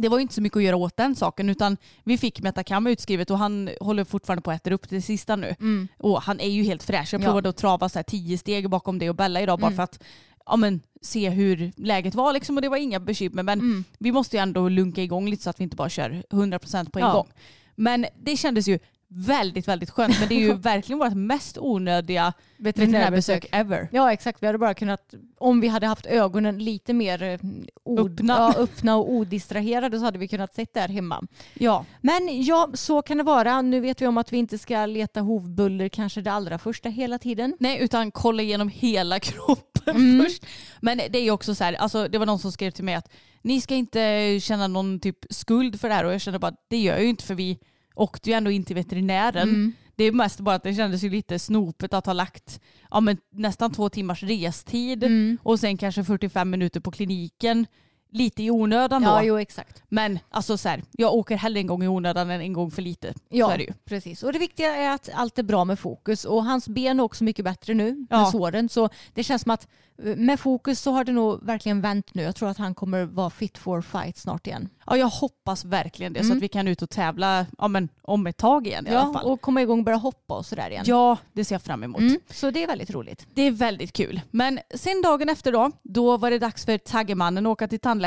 [0.00, 2.86] det var ju inte så mycket att göra åt den saken utan vi fick Metacam
[2.86, 5.54] utskrivet och han håller fortfarande på att äta upp det sista nu.
[5.98, 7.12] Och han är ju helt fräsch.
[7.14, 7.24] Jag Ja.
[7.24, 10.02] provade att trava så här tio steg bakom det och Bella idag bara för att
[10.46, 13.42] ja, men, se hur läget var liksom, och det var inga bekymmer.
[13.42, 16.90] Men vi måste ju ändå lunka igång lite så att vi inte bara kör 100%
[16.90, 17.12] på en Ja.
[17.12, 17.28] gång.
[17.76, 18.78] Men det kändes ju
[19.14, 20.20] väldigt, väldigt skönt.
[20.20, 23.88] Men det är ju verkligen vårt mest onödiga veterinärbesök ever.
[23.92, 27.38] Ja exakt, vi hade bara kunnat, om vi hade haft ögonen lite mer eh,
[27.84, 28.34] od, Öppna.
[28.34, 31.22] Ja, öppna och odistraherade så hade vi kunnat sitta där hemma.
[31.54, 33.62] Ja, Men ja, så kan det vara.
[33.62, 37.18] Nu vet vi om att vi inte ska leta hovbuller kanske det allra första hela
[37.18, 37.56] tiden.
[37.60, 40.46] nej utan kolla igenom hela kroppen först.
[40.80, 42.94] Men det är ju också så här, alltså, det var någon som skrev till mig
[42.94, 46.54] att ni ska inte känna någon typ skuld för det här och jag kände bara
[46.70, 47.58] det gör jag ju inte för vi
[47.94, 49.72] åkte ju ändå in till veterinären.
[49.96, 53.16] Det är mest bara att det kändes ju lite snopet att ha lagt ja, men
[53.32, 55.04] nästan två timmars restid
[55.42, 57.66] och sen kanske 45 minuter på kliniken.
[58.14, 59.08] Lite i onödan då.
[59.08, 59.82] Ja, jo exakt.
[59.88, 62.82] Men alltså så här, jag åker hellre en gång i onödan än en gång för
[62.82, 63.14] lite.
[63.28, 63.72] Ja, Så är det ju.
[63.84, 64.22] precis.
[64.22, 66.24] Och det viktiga är att allt är bra med fokus.
[66.24, 68.18] Och hans ben är också mycket bättre nu Ja.
[68.20, 68.68] med såren.
[68.68, 69.68] Så det känns som att
[70.04, 72.22] eh, med fokus så har det nog verkligen vänt nu.
[72.22, 74.68] Jag tror att han kommer vara fit for fight snart igen.
[74.86, 76.36] Ja, jag hoppas verkligen det så Mm.
[76.36, 79.26] att vi kan ut och tävla ja, men, om ett tag igen i alla fall.
[79.26, 80.84] och komma igång och börja hoppa och sådär igen.
[80.86, 82.00] Ja, det ser jag fram emot.
[82.00, 83.26] Mm, så det är väldigt roligt.
[83.34, 84.20] Det är väldigt kul.
[84.30, 88.03] Men sen dagen efter då, då var det dags för taggemannen att åka till tandläkaren.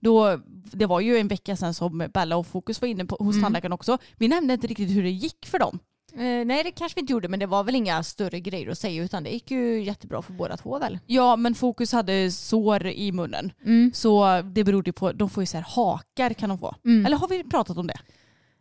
[0.00, 0.40] Då,
[0.72, 3.42] det var ju en vecka sedan som Bella och Fokus var inne på, hos Mm.
[3.42, 3.98] tandläkaren också.
[4.18, 5.78] Vi nämnde inte riktigt hur det gick för dem.
[6.12, 8.78] Eh, nej det kanske vi inte gjorde men det var väl inga större grejer att
[8.78, 10.98] säga utan det gick ju jättebra för båda två väl.
[11.06, 13.52] Ja, men Fokus hade sår i munnen.
[13.64, 13.90] Mm.
[13.94, 16.74] Så det berodde på, de får ju så här hakar kan de få.
[16.84, 17.06] Mm.
[17.06, 17.98] Eller har vi pratat om det?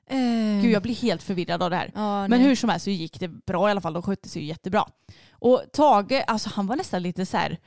[0.10, 1.92] Eh, Gud jag blir helt förvirrad av det här.
[1.96, 3.94] ja, Men hur som helst så gick det bra i alla fall.
[3.94, 4.86] De skötte sig jättebra.
[5.32, 7.58] Och Tage, alltså han var nästan lite så här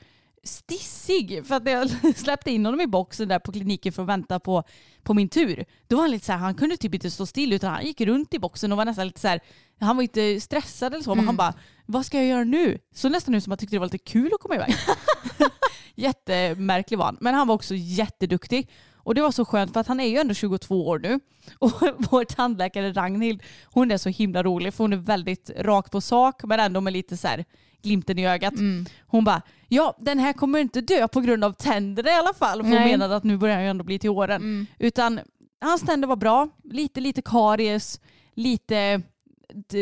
[0.47, 1.45] stissig.
[1.47, 4.63] För att jag släppte in honom i boxen där på kliniken för att vänta på,
[5.03, 5.65] på min tur.
[5.87, 8.01] Då var han lite så här, han kunde typ inte stå still utan han gick
[8.01, 9.39] runt i boxen och var nästan lite så här,
[9.79, 11.27] han var inte stressad eller så men Mm.
[11.27, 11.53] han bara,
[11.85, 12.79] vad ska jag göra nu?
[12.95, 14.75] Så nästan ut som han tyckte det var lite kul att komma iväg.
[15.95, 17.17] Jättemärklig var han.
[17.21, 18.69] Men han var också jätteduktig.
[18.95, 21.19] Och det var så skönt för att han är ju ändå 22 år nu.
[21.59, 26.01] Och vår tandläkare Ragnhild, hon är så himla rolig för hon är väldigt rak på
[26.01, 27.45] sak men ändå med lite så här
[27.83, 28.53] glimten i ögat.
[28.53, 28.85] Mm.
[29.07, 32.63] Hon bara, ja den här kommer inte dö på grund av tänderna i alla fall.
[32.63, 32.91] För hon Nej.
[32.91, 34.41] menade att nu börjar han ju ändå bli till åren.
[34.41, 34.65] Mm.
[34.79, 35.19] Utan
[35.61, 37.99] hans tänder var bra, lite lite karies,
[38.33, 39.01] lite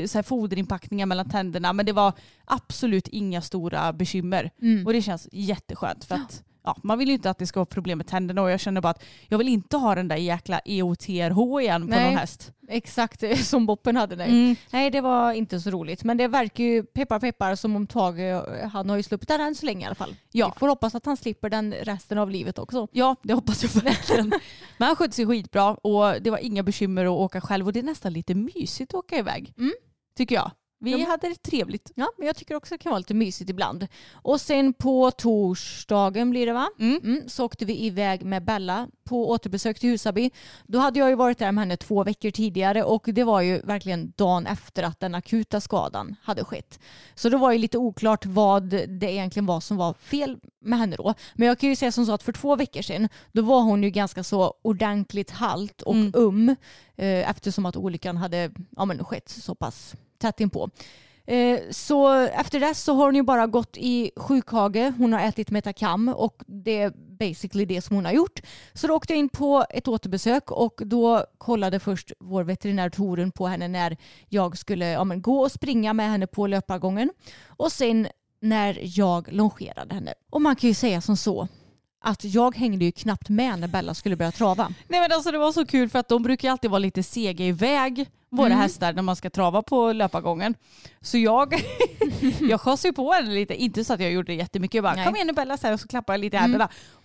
[0.08, 2.14] så här foderinpackningar mellan tänderna men det var
[2.46, 4.52] absolut inga stora bekymmer.
[4.62, 4.86] Mm.
[4.86, 7.66] Och det känns jätteskönt för att ja, man vill ju inte att det ska vara
[7.66, 10.60] problem med tänderna och jag känner bara att jag vill inte ha den där jäkla
[10.66, 12.06] EOTRH igen på Nej.
[12.06, 12.52] någon häst.
[12.68, 14.30] Exakt som Boppen hade nej.
[14.30, 14.56] Mm.
[14.72, 18.20] Nej det var inte så roligt men det verkar ju peppar peppar som om Tage,
[18.20, 20.16] eh, han har ju sluppit den än så länge i alla fall.
[20.32, 20.52] Ja.
[20.56, 22.88] Vi får hoppas att han slipper den resten av livet också.
[22.92, 24.30] Ja, det hoppas jag verkligen.
[24.78, 27.80] Men han skötte sig skitbra och det var inga bekymmer att åka själv och det
[27.80, 29.54] är nästan lite mysigt att åka iväg.
[29.58, 29.74] Mm.
[30.18, 30.52] Tycker jag.
[30.86, 31.92] Vi Ja, hade det trevligt.
[31.96, 33.88] Ja, men jag tycker också det kan vara lite mysigt ibland.
[34.14, 36.70] Och sen på torsdagen blir det va?
[36.80, 37.00] Mm.
[37.04, 40.32] Mm, så åkte vi iväg med Bella på återbesök till Husaby.
[40.68, 43.60] Då hade jag ju varit där med henne två veckor tidigare och det var ju
[43.62, 46.80] verkligen dagen efter att den akuta skadan hade skett.
[47.16, 50.96] Så det var ju lite oklart vad det egentligen var som var fel med henne
[50.96, 51.14] då.
[51.34, 53.84] Men jag kan ju säga som så att för två veckor sedan då var hon
[53.84, 56.12] ju ganska så ordentligt halt och Mm.
[56.16, 56.50] um
[56.96, 60.70] eh, eftersom att olyckan hade ja, men, skett så pass tätt inpå.
[61.28, 64.94] Eh, Så efter det så har hon ju bara gått i sjukhage.
[64.98, 68.42] Hon har ätit Metacam och det är basically det som hon har gjort.
[68.74, 73.32] Så då åkte jag in på ett återbesök och då kollade först vår veterinär Torun
[73.32, 73.98] på henne när
[74.30, 77.10] jag skulle ja, men, gå och springa med henne på löpargången.
[77.48, 78.08] Och sen
[78.42, 80.14] när jag longerade henne.
[80.30, 81.48] Och man kan ju säga som så
[82.02, 84.74] att jag hängde ju knappt med när Bella skulle börja trava.
[84.88, 87.04] Nej men alltså det var så kul för att de brukar ju alltid vara lite
[87.04, 88.60] sega iväg våra Mm.
[88.60, 90.56] hästar när man ska trava på löpargången.
[91.02, 91.54] Så jag,
[92.50, 94.76] jag skjutsade ju på henne lite, inte så att jag gjorde det jättemycket.
[94.76, 95.06] Jag bara Nej.
[95.06, 96.52] kom igen nu Bella så här, och så klappade jag lite i Mm.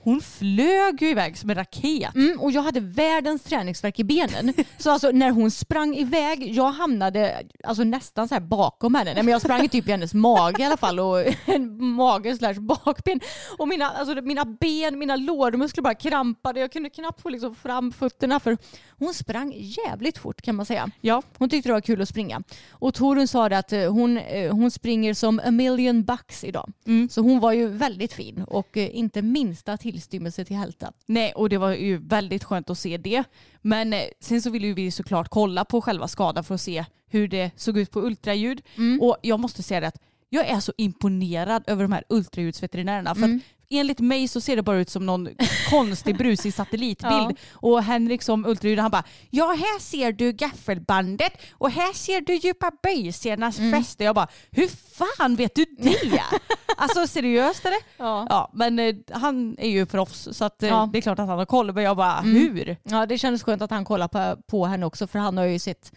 [0.03, 2.15] Hon flög ju iväg som en raket.
[2.15, 4.53] Mm, och jag hade världens träningsverk i benen.
[4.79, 9.15] Så alltså när hon sprang iväg, jag hamnade alltså, nästan så här bakom henne.
[9.15, 12.55] Nej, men jag sprang typ i hennes mage i alla fall och en mage slash
[12.61, 13.21] bakben.
[13.59, 16.61] Och mina, alltså, mina ben, mina lårmuskler bara krampade.
[16.61, 18.59] Jag kunde knappt få liksom, fram fötterna för
[18.99, 20.91] hon sprang jävligt fort kan man säga.
[21.01, 21.23] Ja.
[21.39, 22.43] Hon tyckte det var kul att springa.
[22.71, 26.73] Och Torun sa det att eh, hon, eh, hon springer som a million bucks idag.
[26.87, 27.09] Mm.
[27.09, 30.93] Så hon var ju väldigt fin och eh, inte minsta tillstymmelse till hälta.
[31.07, 33.25] Nej, och det var ju väldigt skönt att se det.
[33.63, 36.85] Men eh, sen så ville ju vi såklart kolla på själva skadan för att se
[37.07, 38.63] hur det såg ut på ultraljud.
[38.77, 39.01] Mm.
[39.01, 43.15] Och jag måste säga det att jag är så imponerad över de här ultraljudsveterinärerna.
[43.15, 43.41] För Mm.
[43.71, 45.29] Enligt mig så ser det bara ut som någon
[45.71, 47.13] konstig brusig satellitbild.
[47.13, 47.33] Ja.
[47.53, 52.35] Och Henrik som ultraljud han bara ja här ser du gaffelbandet och här ser du
[52.35, 53.73] djupa böjsenas Mm.
[53.73, 54.05] fäste.
[54.05, 56.23] Jag bara hur fan vet du det?
[56.77, 57.81] alltså seriöst det?
[57.97, 58.27] Ja.
[58.29, 60.89] Ja men eh, han är ju proffs så att, eh, Ja.
[60.93, 61.73] det är klart att han har koll.
[61.73, 62.35] Men jag bara Mm.
[62.37, 62.77] hur?
[62.83, 65.59] Ja, det kändes skönt att han kollade på, på henne också för han har ju
[65.59, 65.93] sett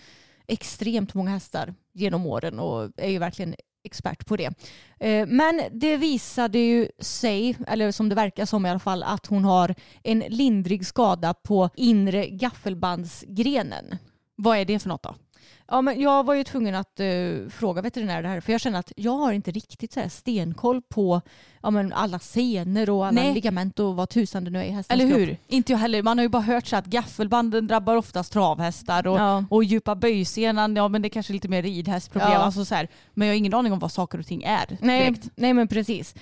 [0.48, 4.54] extremt många hästar genom åren och är ju verkligen expert på det.
[5.00, 9.26] Eh, men det visade ju sig, eller som det verkar som i alla fall, att
[9.26, 13.98] hon har en lindrig skada på inre gaffelbandsgrenen.
[14.36, 15.16] Vad är det för något då?
[15.68, 17.06] Ja, men jag var ju tvungen att eh,
[17.50, 20.82] fråga veterinär det här för jag känner att jag har inte riktigt så här stenkoll
[20.82, 21.22] på
[21.62, 23.34] ja, men alla senor och alla Nej.
[23.34, 25.20] ligament och vad tusan det nu är i hästens Eller kropp.
[25.22, 25.38] hur?
[25.48, 26.04] Inte jag heller.
[26.04, 29.46] Man har ju bara hört så att gaffelbanden drabbar oftast travhästar och, Ja.
[29.50, 32.32] och djupa böjsenan, ja men det är kanske lite mer ridhästproblem.
[32.32, 32.38] Ja.
[32.38, 32.88] Alltså så här.
[33.14, 35.30] Men jag har ingen aning om vad saker och ting är Nej, direkt.
[35.36, 36.16] nej men precis.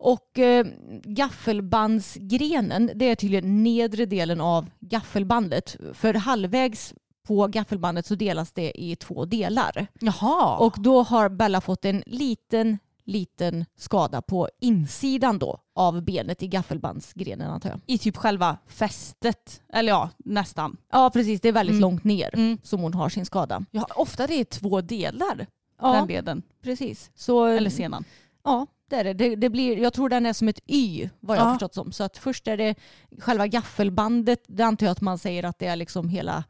[0.00, 0.66] Och eh,
[1.04, 5.76] gaffelbandsgrenen, det är tydligen nedre delen av gaffelbandet.
[5.94, 6.94] För halvvägs
[7.28, 9.86] på gaffelbandet så delas det i två delar.
[10.00, 10.56] Jaha.
[10.58, 16.46] Och då har Bella fått en liten, liten skada på insidan då av benet i
[16.48, 17.80] gaffelbandsgrenen antar jag.
[17.86, 19.62] I typ själva fästet.
[19.72, 20.76] Eller ja, nästan.
[20.92, 21.80] Ja precis, det är väldigt Mm.
[21.80, 22.58] långt ner Mm.
[22.62, 23.64] som hon har sin skada.
[23.70, 25.46] Ja, ofta det är två delar,
[25.80, 26.42] Ja, den leden.
[26.62, 27.10] precis.
[27.14, 28.04] Så, Eller senan.
[28.44, 29.12] Ja, det är det.
[29.12, 31.54] det, det blir, jag tror den är som ett Y vad jag har Ja.
[31.54, 31.92] förstått som.
[31.92, 32.74] Så att först är det
[33.18, 36.44] själva gaffelbandet, det antar jag att man säger att det är liksom hela,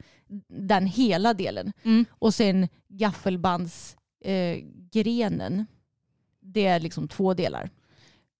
[0.49, 1.73] den hela delen.
[1.85, 2.05] Mm.
[2.11, 5.65] Och sen gaffelbandsgrenen, eh,
[6.41, 7.71] det är liksom två delar.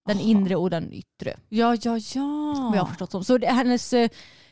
[0.05, 0.25] Den Aha.
[0.27, 1.37] inre och den yttre.
[1.49, 2.53] Ja, ja, ja.
[2.69, 3.23] Vad jag har förstått som.
[3.23, 4.09] Så det, hennes eh,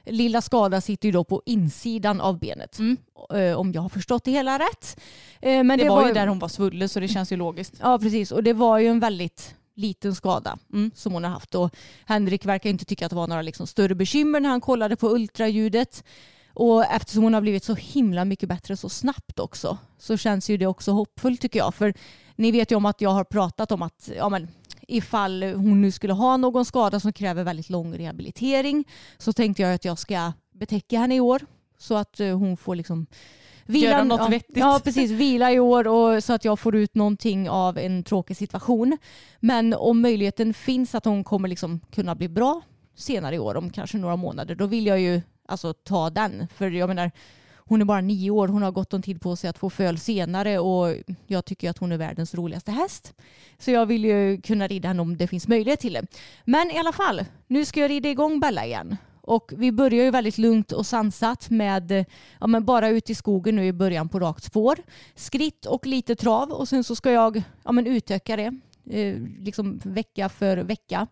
[0.10, 2.80] lilla skada sitter ju då på insidan av benet.
[2.80, 2.98] Mm.
[3.34, 5.00] Eh, om jag har förstått det hela rätt.
[5.41, 7.74] Eh, men det, var ju där hon var svullen så det känns ju logiskt.
[7.82, 10.91] Ja precis och det var ju en väldigt liten skada Mm.
[10.96, 11.56] som hon har haft.
[11.56, 14.96] Och Henrik verkar inte tycka att det var några liksom större bekymmer när han kollade
[14.96, 16.04] på ultraljudet.
[16.54, 20.58] Och eftersom hon har blivit så himla mycket bättre så snabbt också så känns ju
[20.58, 21.76] det också hoppfullt tycker jag.
[21.76, 21.93] För
[22.36, 24.48] ni vet ju om att jag har pratat om att ja, men,
[24.88, 29.73] ifall hon nu skulle ha någon skada som kräver väldigt lång rehabilitering så tänkte jag
[29.73, 31.41] att jag ska betäcka henne i år
[31.78, 33.08] så att eh, hon får liksom
[33.69, 34.58] Göra något ja, vettigt.
[34.58, 35.12] Ja, precis.
[35.12, 38.97] Vila i år och så att jag får ut någonting av en tråkig situation.
[39.39, 42.62] Men om möjligheten finns att hon kommer liksom kunna bli bra
[42.95, 46.47] senare i år, om kanske några månader, då vill jag ju alltså ta den.
[46.56, 47.12] För jag menar,
[47.67, 49.97] hon är bara nio år, hon har gott om tid på sig att få föl
[49.97, 50.95] senare och
[51.27, 53.13] jag tycker att hon är världens roligaste häst.
[53.60, 56.06] Så jag vill ju kunna rida henne om det finns möjlighet till det.
[56.45, 58.97] Men i alla fall, nu ska jag rida igång Bella igen.
[59.21, 62.06] Och vi börjar ju väldigt lugnt och sansat med
[62.39, 64.77] ja, men bara ut i skogen nu i början på rakt spår.
[65.15, 69.82] Skritt och lite trav och sen så ska jag ja, men utöka det eh, liksom
[69.84, 71.08] vecka för vecka.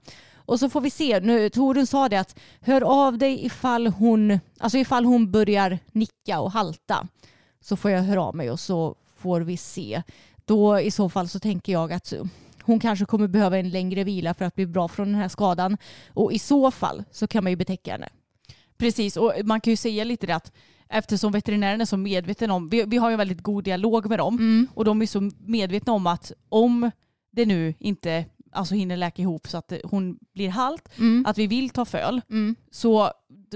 [0.45, 1.19] Och så får vi se.
[1.19, 6.39] Nu, Torun sa det att hör av dig ifall hon, alltså ifall hon börjar nicka
[6.39, 7.07] och halta.
[7.61, 10.03] Så får jag höra av mig och så får vi se.
[10.45, 12.13] Då i så fall så tänker jag att
[12.61, 15.77] hon kanske kommer behöva en längre vila för att bli bra från den här skadan.
[16.13, 18.09] Och i så fall så kan man ju betäcka henne.
[18.77, 20.51] Precis, och man kan ju säga lite det att
[20.89, 24.19] eftersom veterinären är så medveten om, vi, vi har ju en väldigt god dialog med
[24.19, 26.91] dem och de är så medvetna om att om
[27.31, 31.25] det nu inte alltså hinner läka ihop så att hon blir halt, Mm.
[31.27, 32.55] att vi vill ta föl, Mm.
[32.71, 33.11] så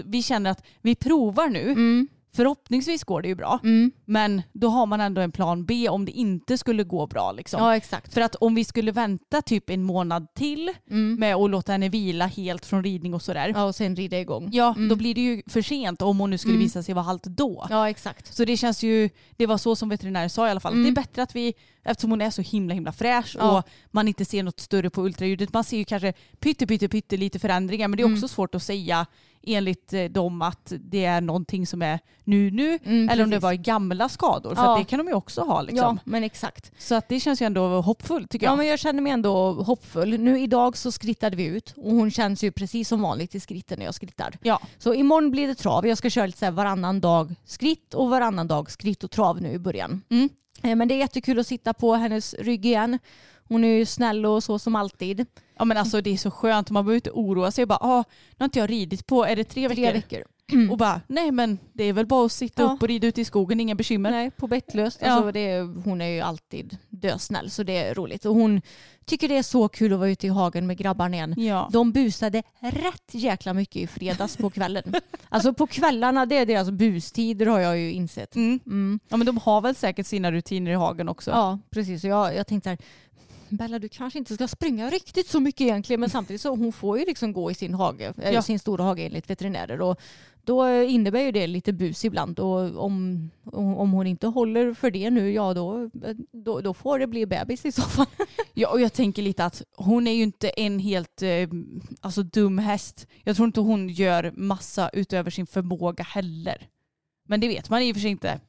[0.05, 2.07] vi känner att vi provar nu.
[2.32, 2.36] Mm.
[2.36, 3.92] Förhoppningsvis går det ju bra, Mm.
[4.06, 7.32] men då har man ändå en plan B om det inte skulle gå bra.
[7.32, 7.63] Liksom.
[7.63, 8.13] Ja exakt.
[8.13, 11.15] För att om vi skulle vänta typ en månad till Mm.
[11.20, 14.50] med att låta henne vila helt från ridning och sådär, Ja och sen rida igång.
[14.52, 14.89] ja Mm.
[14.89, 16.63] då blir det ju för sent om hon nu skulle Mm.
[16.63, 17.68] visa sig vara halt då.
[17.70, 18.34] Ja exakt.
[18.34, 20.74] Så det känns ju, det var så som veterinären sa i alla fall.
[20.74, 20.84] Mm.
[20.84, 23.58] Det är bättre att vi, eftersom hon är så himla himla fräsch Ja.
[23.58, 25.54] och man inte ser något större på ultraljudet.
[25.54, 28.18] Man ser ju kanske pytte pytte pytte lite förändringar men det är Mm.
[28.18, 29.06] också svårt att säga
[29.43, 33.39] enligt eh, dem att det är någonting som är nu nu Mm, eller om det
[33.39, 34.56] var gamla skador.
[34.56, 34.78] För Ja.
[34.78, 35.99] det kan de ju också ha Ja liksom.
[36.04, 36.71] men exakt.
[36.78, 38.52] Så att det känns ju ändå hoppfullt tycker jag.
[38.52, 40.19] Ja men jag känner mig ändå hoppfull.
[40.19, 43.80] Nu idag så skrittade vi ut och hon känns ju precis som vanligt i skritten
[43.80, 44.38] när jag skrittar.
[44.41, 44.60] Ja.
[44.78, 45.88] Så imorgon blir det trav.
[45.88, 49.41] Jag ska köra lite så här varannan dag skritt och varannan dag skritt och trav
[49.41, 50.02] nu i början.
[50.10, 50.30] Mm.
[50.63, 52.99] Eh, Men det är jättekul att sitta på hennes rygg igen.
[53.47, 55.25] Hon är ju snäll och så som alltid.
[55.60, 57.65] Ja men alltså det är så skönt, man behöver inte oroa sig.
[57.65, 59.84] Bara, ah, nu har inte jag ridit på, är det tre veckor?
[59.84, 60.24] Tre veckor.
[60.72, 62.72] Och bara, nej men det är väl bara att sitta Ja.
[62.72, 64.12] upp och rida ute i skogen, inga bekymmer.
[64.12, 65.00] Nej, på bettlöst.
[65.02, 65.12] Ja.
[65.12, 68.26] Alltså det är, hon är ju alltid dösnäll så det är roligt.
[68.26, 68.62] Och hon
[69.06, 71.34] tycker det är så kul att vara ute i hagen med grabbarna igen.
[71.38, 71.69] Ja.
[71.72, 74.84] De busade rätt jäkla mycket i fredags på kvällen.
[75.30, 78.36] alltså på kvällarna, det är deras bustider har jag ju insett.
[78.36, 78.60] Mm.
[78.65, 79.00] Mm.
[79.10, 81.32] ja men de har väl säkert sina rutiner i hagen också.
[81.32, 82.04] Ja, precis.
[82.04, 82.80] Och jag, jag tänkte så här,
[83.49, 86.99] Bella du kanske inte ska springa riktigt så mycket egentligen men samtidigt så hon får
[86.99, 88.41] ju liksom gå i sin hage, eller Ja.
[88.41, 89.99] sin stora hage enligt veterinärer och
[90.43, 95.09] då innebär ju det lite bus ibland och om, om hon inte håller för det
[95.09, 95.89] nu ja då,
[96.31, 98.05] då, då får det bli bebis i så fall.
[98.53, 101.49] Ja, och jag tänker lite att hon är ju inte en helt eh,
[102.01, 103.07] alltså, dum häst.
[103.23, 106.67] Jag tror inte hon gör massa utöver sin förmåga heller.
[107.27, 108.39] Men det vet man i och för sig inte.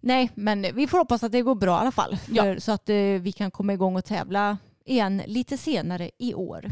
[0.00, 2.42] Nej men vi får hoppas att det går bra i alla fall Ja.
[2.42, 6.64] för, så att eh, vi kan komma igång och tävla igen lite senare i år.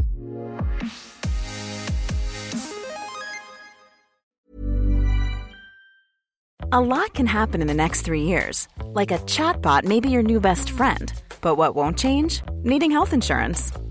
[6.73, 8.69] A lot can happen in the next three years.
[8.95, 11.12] Like a chatbot may be your new best friend.
[11.41, 12.43] But what won't change?
[12.65, 13.73] Needing health insurance.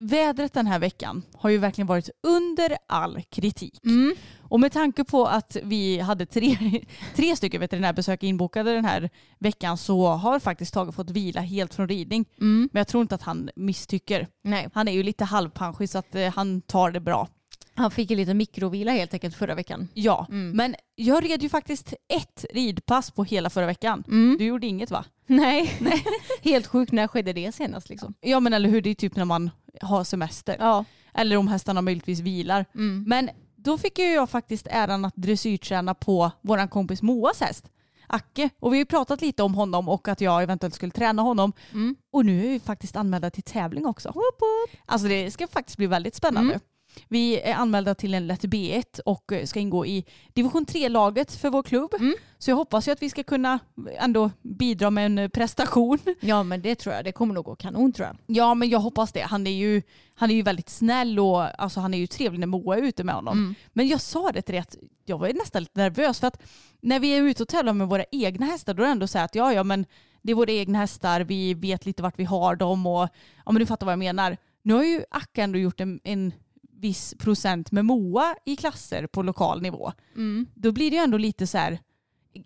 [0.00, 3.78] Vädret den här veckan har ju verkligen varit under all kritik.
[3.84, 4.14] Mm.
[4.40, 6.56] Och med tanke på att vi hade tre,
[7.16, 11.88] tre stycken veterinärbesök inbokade den här veckan så har faktiskt Tage fått vila helt från
[11.88, 12.24] ridning.
[12.40, 12.68] Mm.
[12.72, 14.28] Men jag tror inte att han misstycker.
[14.44, 17.28] Nej, Han är ju lite halvpanschig så att eh, han tar det bra.
[17.74, 19.88] han fick ju lite mikrovila helt enkelt förra veckan.
[19.94, 20.56] Ja, Mm.
[20.56, 24.04] men jag red ju faktiskt ett ridpass på hela förra veckan.
[24.08, 24.36] Mm.
[24.38, 25.04] Du gjorde inget va?
[25.26, 26.04] Nej, nej.
[26.42, 26.92] helt sjukt.
[26.92, 28.14] När skedde det senast liksom?
[28.20, 30.56] Ja men eller hur, det är typ när man har semester.
[30.58, 30.84] Ja.
[31.14, 32.64] Eller om hästarna möjligtvis vilar.
[32.74, 33.04] Mm.
[33.06, 37.70] Men då fick ju jag faktiskt äran att dressyrträna på våran kompis Moas häst.
[38.06, 38.50] Acke.
[38.60, 41.52] Och vi har ju pratat lite om honom och att jag eventuellt skulle träna honom.
[41.72, 41.96] Mm.
[42.12, 44.12] Och nu är vi faktiskt anmälda till tävling också.
[44.86, 46.52] Alltså det ska faktiskt bli väldigt spännande.
[46.52, 46.60] Mm.
[47.08, 51.62] Vi är anmälda till en lätt B1 och ska ingå i division 3-laget för vår
[51.62, 51.94] klubb.
[52.00, 52.14] Mm.
[52.38, 53.58] Så jag hoppas ju att vi ska kunna
[53.98, 55.98] ändå bidra med en prestation.
[56.20, 57.04] Ja men det tror jag.
[57.04, 58.16] Det kommer nog gå kanon tror jag.
[58.26, 59.20] Ja men jag hoppas det.
[59.20, 59.82] Han är ju,
[60.14, 63.04] han är ju väldigt snäll och alltså, han är ju trevlig när Moa är ute
[63.04, 63.38] med honom.
[63.38, 63.54] Mm.
[63.72, 66.42] Men jag sa det till dig att jag var nästan lite nervös för att
[66.80, 69.18] när vi är ute och tävlar med våra egna hästar då är det ändå så
[69.18, 69.86] här att ja ja men
[70.22, 73.08] det är våra egna hästar, vi vet lite vart vi har dem och
[73.46, 74.36] ja men du fattar vad jag menar.
[74.62, 76.32] Nu har ju Akka ändå gjort en, en
[76.80, 79.92] viss procent med Moa i klasser på lokal nivå.
[80.16, 80.46] Mm.
[80.54, 81.78] Då blir det ju ändå lite så här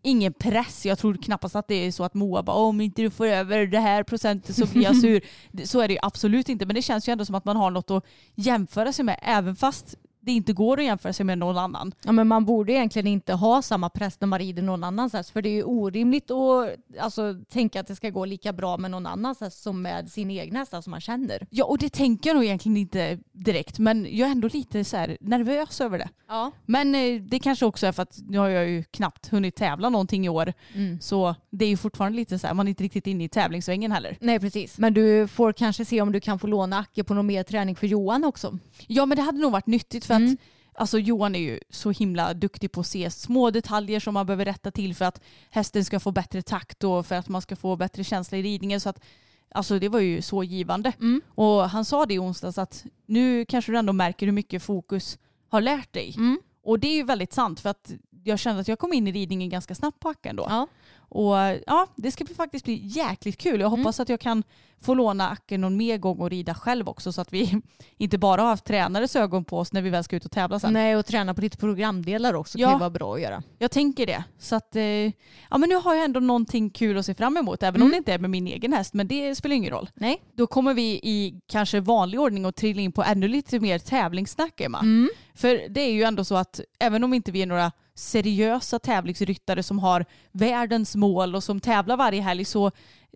[0.03, 0.87] ingen press.
[0.87, 3.67] Jag tror knappast att det är så att Moa bara om inte du får över
[3.67, 5.21] det här procentet så blir jag sur.
[5.67, 6.67] Så är det ju absolut inte.
[6.67, 9.57] Men det känns ju ändå som att man har något att jämföra sig med även
[9.57, 9.95] fast
[10.29, 11.93] det inte går att jämföra sig med någon annan.
[12.05, 15.31] Ja, men man borde egentligen inte ha samma press när man rider någon annans häst.
[15.31, 18.91] För det är ju orimligt att alltså, tänka att det ska gå lika bra med
[18.91, 21.47] någon annans häst som med sin egen häst som man känner.
[21.51, 24.97] Ja och det tänker jag nog egentligen inte direkt men jag är ändå lite så
[24.97, 26.09] här nervös över det.
[26.29, 26.53] Ja.
[26.67, 29.89] Men eh, det kanske också är för att nu har jag ju knappt hunnit tävla
[29.89, 30.53] någonting i år.
[30.75, 31.01] Mm.
[31.01, 33.93] Så det är ju fortfarande lite så här, man är inte riktigt inne i tävlingssvängen
[33.93, 34.17] heller.
[34.21, 34.79] Nej precis.
[34.79, 37.77] Men du får kanske se om du kan få låna Acke på någon mer träning
[37.77, 38.59] för Johan också.
[38.87, 40.18] Ja men det hade nog varit nyttigt för.
[40.23, 40.39] Att
[40.75, 44.45] alltså, Johan är ju så himla duktig på att se små detaljer som man behöver
[44.45, 47.77] rätta till för att hästen ska få bättre takt och för att man ska få
[47.77, 48.81] bättre känsla i ridningen.
[48.81, 49.01] Så att,
[49.51, 50.93] alltså, det var ju så givande.
[51.01, 51.23] Mm.
[51.35, 55.19] Och han sa det i onsdags att nu kanske du ändå märker hur mycket fokus
[55.49, 56.15] har lärt dig.
[56.17, 56.41] Mm.
[56.63, 57.93] Och det är ju väldigt sant för att
[58.29, 60.47] jag kände att jag kom in i ridningen ganska snabbt på Acka ändå.
[60.51, 60.67] Ja.
[61.11, 61.35] Och
[61.67, 63.61] ja, det ska faktiskt bli jäkligt kul.
[63.61, 64.43] Jag hoppas att jag kan
[64.81, 67.61] få låna Acke någon mer gång och rida själv också så att vi
[67.97, 70.61] inte bara har haft tränares ögon på oss när vi väl ska ut och tävla
[70.61, 70.73] sen.
[70.73, 72.69] Nej och träna på lite programdelar också Ja.
[72.69, 73.43] kan ju vara bra att göra.
[73.59, 74.25] Jag tänker det.
[74.39, 77.63] Så att, eh, ja men nu har jag ändå någonting kul att se fram emot
[77.63, 77.91] även om Mm.
[77.93, 79.91] det inte är med min egen häst men det spelar ingen roll.
[79.95, 80.23] Nej.
[80.37, 84.61] Då kommer vi i kanske vanlig ordning att trilla in på ännu lite mer tävlingssnack
[84.61, 84.79] Emma.
[84.81, 85.09] Mm.
[85.35, 89.63] För det är ju ändå så att även om inte vi är några seriösa tävlingsryttare
[89.63, 92.71] som har världens mål och som tävlar varje helg så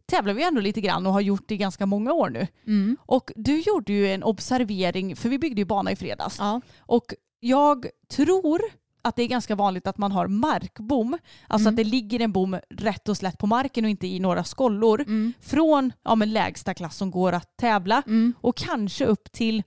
[0.06, 2.46] tävlar vi ändå lite grann och har gjort det i ganska många år nu.
[2.66, 2.96] Mm.
[3.00, 6.36] Och du gjorde ju en observering, för vi byggde ju bana i fredags.
[6.38, 6.60] Ja.
[6.78, 8.60] Och jag tror
[9.02, 11.18] att det är ganska vanligt att man har markbom.
[11.48, 11.72] Alltså Mm.
[11.72, 15.00] att det ligger en bom rätt och slätt på marken och inte i några skollor.
[15.00, 15.32] Mm.
[15.40, 18.34] Från ja, men lägsta klass som går att tävla Mm.
[18.40, 19.62] och kanske upp till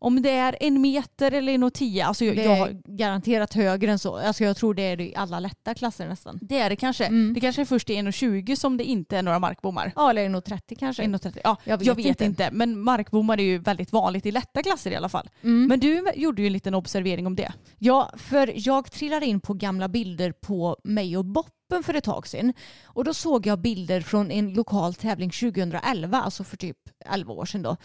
[0.00, 2.06] om det är en meter eller en och tio.
[2.06, 4.16] Alltså jag, jag, är garanterat högre än så.
[4.16, 6.38] Alltså jag tror det är det i alla lätta klasser nästan.
[6.42, 7.04] Det är det kanske.
[7.04, 7.34] Mm.
[7.34, 9.92] Det kanske är först i 1,20 som det inte är några markbommar.
[9.96, 11.02] Ja eller nog 30 kanske.
[11.02, 11.38] 1,30.
[11.44, 12.24] Ja, Jag jag vet vet, inte.
[12.24, 12.50] inte.
[12.52, 15.30] Men markbommar är ju väldigt vanligt i lätta klasser i alla fall.
[15.42, 15.66] Mm.
[15.66, 17.52] Men du gjorde ju en liten observering om det.
[17.78, 22.26] Ja, för jag trillade in på gamla bilder på mig och Boppen för ett tag
[22.26, 22.52] sedan.
[22.84, 27.44] Och då såg jag bilder från en lokal tävling 2011, alltså för typ 11 år
[27.44, 27.76] sedan då.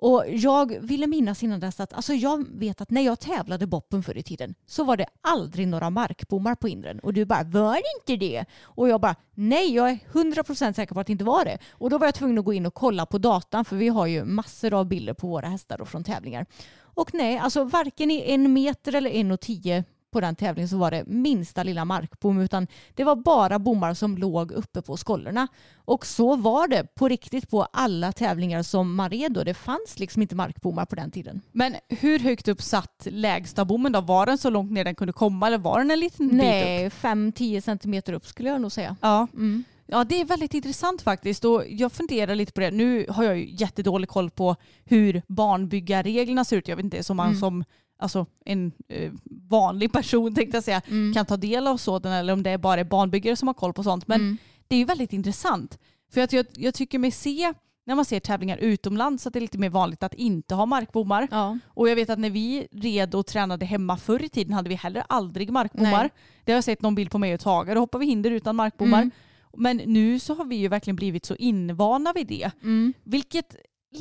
[0.00, 4.02] Och jag ville minnas innan dess att alltså jag vet att när jag tävlade boppen
[4.02, 6.98] förr i tiden så var det aldrig några markbommar på inren.
[6.98, 8.44] Och du bara, var det inte det?
[8.62, 11.58] Och jag bara, nej jag är 100% säker på att det inte var det.
[11.70, 14.06] Och då var jag tvungen att gå in och kolla på datan för vi har
[14.06, 16.46] ju massor av bilder på våra hästar och från tävlingar.
[16.80, 20.76] Och nej, alltså varken i en meter eller en och tio på den tävlingen så
[20.78, 25.48] var det minsta lilla markbom utan det var bara bommar som låg uppe på skollorna.
[25.76, 29.44] Och så var det på riktigt på alla tävlingar som man red då.
[29.44, 31.40] Det fanns liksom inte markbommar på den tiden.
[31.52, 34.00] Men hur högt upp satt lägsta bommen då?
[34.00, 36.42] Var den så långt ner den kunde komma eller var den en liten bit upp?
[36.44, 38.96] Nej, 5-10 centimeter upp skulle jag nog säga.
[39.00, 39.26] Ja.
[39.34, 39.64] Mm.
[39.90, 42.70] Ja det är väldigt intressant faktiskt och jag funderar lite på det.
[42.70, 46.68] Nu har jag ju jättedålig koll på hur barnbyggarreglerna ser ut.
[46.68, 47.40] Jag vet inte, som man Mm.
[47.40, 47.64] som
[47.98, 49.12] alltså, en eh,
[49.50, 51.14] vanlig person tänkte jag säga Mm.
[51.14, 53.72] kan ta del av sådana eller om det är bara är barnbyggare som har koll
[53.72, 54.08] på sånt.
[54.08, 54.36] Men Mm.
[54.68, 55.78] det är ju väldigt intressant.
[56.12, 57.52] För att jag, jag tycker mig se
[57.86, 61.28] när man ser tävlingar utomlands att det är lite mer vanligt att inte ha markbommar.
[61.30, 61.58] Ja.
[61.66, 64.74] Och jag vet att när vi red och tränade hemma förr i tiden hade vi
[64.74, 65.90] heller aldrig markbommar.
[66.02, 66.10] Nej.
[66.44, 67.74] Det har jag sett någon bild på mig och Tage.
[67.74, 68.98] Då hoppar vi hinder utan markbommar.
[69.02, 69.10] Mm.
[69.56, 72.50] Men nu så har vi ju verkligen blivit så invana vid det.
[72.62, 72.92] Mm.
[73.04, 73.56] Vilket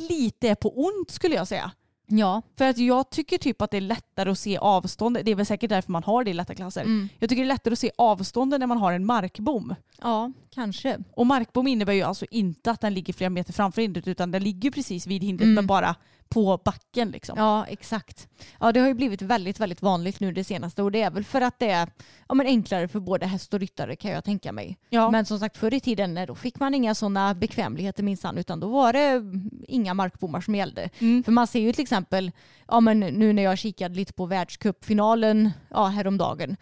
[0.10, 1.72] lite är på ont skulle jag säga.
[2.10, 2.42] Ja.
[2.58, 5.18] För att jag tycker typ att det är lättare att se avstånd.
[5.24, 6.82] Det är väl säkert därför man har det i lätta klasser.
[6.82, 7.10] Mm.
[7.20, 9.76] Jag tycker det är lättare att se avstånden när man har en markbom.
[10.02, 10.98] ja, kanske.
[11.16, 14.44] Och markbom innebär ju alltså inte att den ligger flera meter framför hindret utan den
[14.44, 15.56] ligger precis vid hindret Mm.
[15.56, 15.96] men bara
[16.30, 17.38] på backen liksom.
[17.38, 18.28] Ja, exakt.
[18.60, 21.24] Ja, det har ju blivit väldigt, väldigt vanligt nu det senaste och det är väl
[21.24, 21.90] för att det är
[22.28, 24.78] ja, men enklare för både häst och ryttare kan jag tänka mig.
[24.90, 25.12] Ja.
[25.12, 28.60] Men som sagt förr i tiden nej, då fick man inga sådana bekvämligheter minsann utan
[28.60, 29.24] då var det
[29.68, 30.90] inga markbommar som gällde.
[31.00, 31.24] Mm.
[31.24, 32.32] För man ser ju till exempel,
[32.68, 36.58] ja men nu när jag kikade lite på världscupfinalen ja, häromdagen,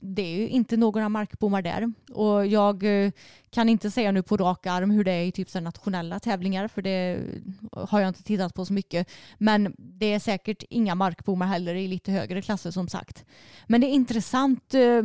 [0.00, 1.92] det är ju inte några markbommar där.
[2.12, 3.12] Och jag eh,
[3.50, 6.68] kan inte säga nu på rak arm hur det är i typ så nationella tävlingar
[6.68, 7.20] för det
[7.72, 9.10] eh, har jag inte tittat på så mycket.
[9.38, 13.24] Men det är säkert inga markbommar heller i lite högre klasser som sagt.
[13.66, 15.02] Men det är intressant eh,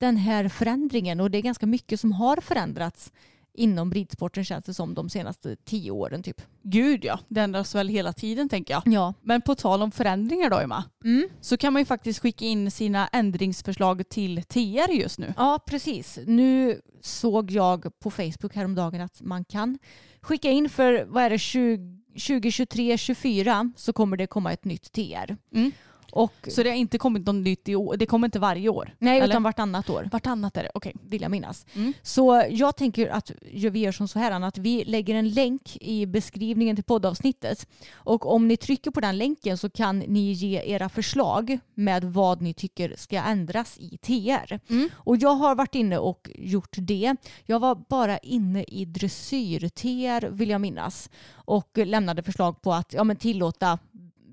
[0.00, 3.12] den här förändringen och det är ganska mycket som har förändrats
[3.54, 6.42] inom ridsporten känns det som de senaste tio åren typ.
[6.62, 8.82] Gud ja, det ändras väl hela tiden tänker jag.
[8.86, 9.14] Ja.
[9.22, 11.28] Men på tal om förändringar då Emma, Mm.
[11.40, 15.34] så kan man ju faktiskt skicka in sina ändringsförslag till TR just nu.
[15.36, 16.18] Ja, precis.
[16.26, 19.78] Nu såg jag på Facebook häromdagen att man kan
[20.20, 21.36] skicka in för, vad är det,
[22.14, 25.36] 2023-24 så kommer det komma ett nytt TR.
[25.54, 25.72] Mm.
[26.12, 27.96] Och, Så det har inte kommit något nytt i år.
[27.96, 28.94] Det kommer inte varje år.
[28.98, 29.28] nej, eller?
[29.28, 30.92] utan vartannat år Vartannat är det, okej.
[31.08, 31.66] vill jag minnas.
[31.74, 31.92] Mm.
[32.02, 36.06] Så jag tänker att vi gör som så här att vi lägger en länk i
[36.06, 37.66] beskrivningen till poddavsnittet.
[37.94, 42.42] Och om ni trycker på den länken så kan ni ge era förslag med vad
[42.42, 44.60] ni tycker ska ändras i TR.
[44.68, 44.88] Mm.
[44.94, 47.16] Och jag har varit inne och gjort det.
[47.46, 53.04] Jag var bara inne i dressyr-TR vill jag minnas och lämnade förslag på att ja,
[53.04, 53.78] men tillåta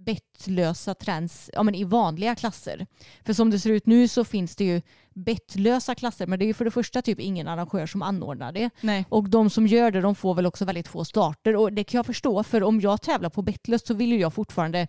[0.08, 2.88] bettlösa trends ja, men i vanliga klasser.
[3.26, 4.82] För som det ser ut nu så finns det ju
[5.14, 8.70] bettlösa klasser men det är ju för det första typ ingen arrangör som anordnar det.
[8.82, 9.06] Nej.
[9.10, 11.98] Och de som gör det de får väl också väldigt få starter och det kan
[11.98, 14.88] jag förstå för om jag tävlar på bettlöst så vill ju jag fortfarande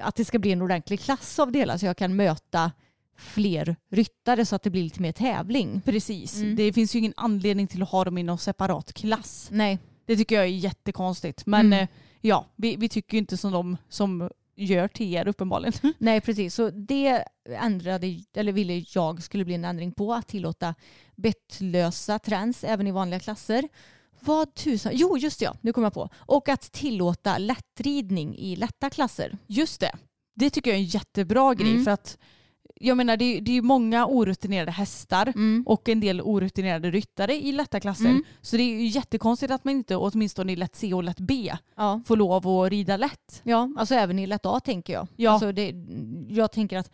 [0.00, 2.72] att det ska bli en ordentlig klass av det hela så jag kan möta
[3.16, 5.80] fler ryttare så att det blir lite mer tävling.
[5.84, 6.36] Precis.
[6.40, 6.56] Mm.
[6.56, 9.48] Det finns ju ingen anledning till att ha dem i någon separat klass.
[9.52, 9.78] Nej.
[10.06, 11.46] Det tycker jag är jättekonstigt.
[11.46, 11.82] Men Mm.
[11.82, 11.88] eh,
[12.20, 15.72] ja, vi, vi tycker ju inte som de som gör TR uppenbarligen.
[15.98, 16.54] Nej, precis.
[16.54, 20.74] Så det ändrade, eller ville jag skulle bli en ändring på att tillåta
[21.16, 23.68] bettlösa trends även i vanliga klasser.
[24.20, 26.08] Vad tusan, jo just det, ja, nu kommer jag på.
[26.16, 29.38] Och att tillåta lättridning i lätta klasser.
[29.46, 29.92] Just det.
[30.34, 31.84] Det tycker jag är en jättebra grej Mm.
[31.84, 32.18] för att
[32.80, 35.62] jag menar det är, det är många orutinerade hästar Mm.
[35.66, 38.04] och en del orutinerade ryttare i lätta klasser.
[38.06, 38.24] Mm.
[38.40, 41.52] Så det är ju jättekonstigt att man inte åtminstone i lätt C och lätt B
[41.76, 42.00] Ja.
[42.06, 43.40] får lov att rida lätt.
[43.42, 45.08] ja, alltså även i lätt A tänker jag.
[45.16, 45.30] Ja.
[45.30, 45.74] Alltså det,
[46.28, 46.90] jag tänker att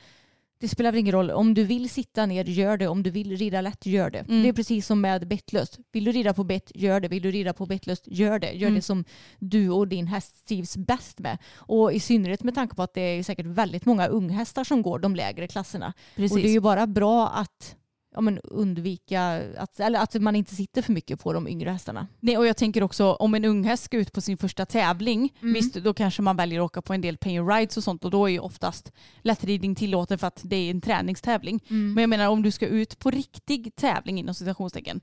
[0.60, 1.30] det spelar väl ingen roll.
[1.30, 2.88] Om du vill sitta ner, gör det.
[2.88, 4.18] Om du vill rida lätt, gör det.
[4.18, 4.42] Mm.
[4.42, 5.78] Det är precis som med bettlöst.
[5.92, 7.08] Vill du rida på bett, gör det.
[7.08, 8.50] Vill du rida på bettlöst, gör det.
[8.52, 8.74] Gör Mm.
[8.74, 9.04] det som
[9.38, 11.38] du och din häst trivs bäst med.
[11.56, 14.98] Och i synnerhet med tanke på att det är säkert väldigt många unghästar som går
[14.98, 15.92] de lägre klasserna.
[16.16, 16.32] Precis.
[16.32, 17.76] Och det är ju bara bra att
[18.14, 22.06] ja, men undvika att, eller att man inte sitter för mycket på de yngre hästarna.
[22.20, 25.34] Nej, och jag tänker också om en ung häst ska ut på sin första tävling,
[25.40, 25.54] Mm.
[25.54, 28.10] visst då kanske man väljer att åka på en del pay rides och sånt och
[28.10, 28.92] då är ju oftast
[29.22, 31.60] lättridning tillåten för att det är en träningstävling.
[31.68, 31.94] Mm.
[31.94, 35.00] Men jag menar om du ska ut på riktig tävling inom citationstecken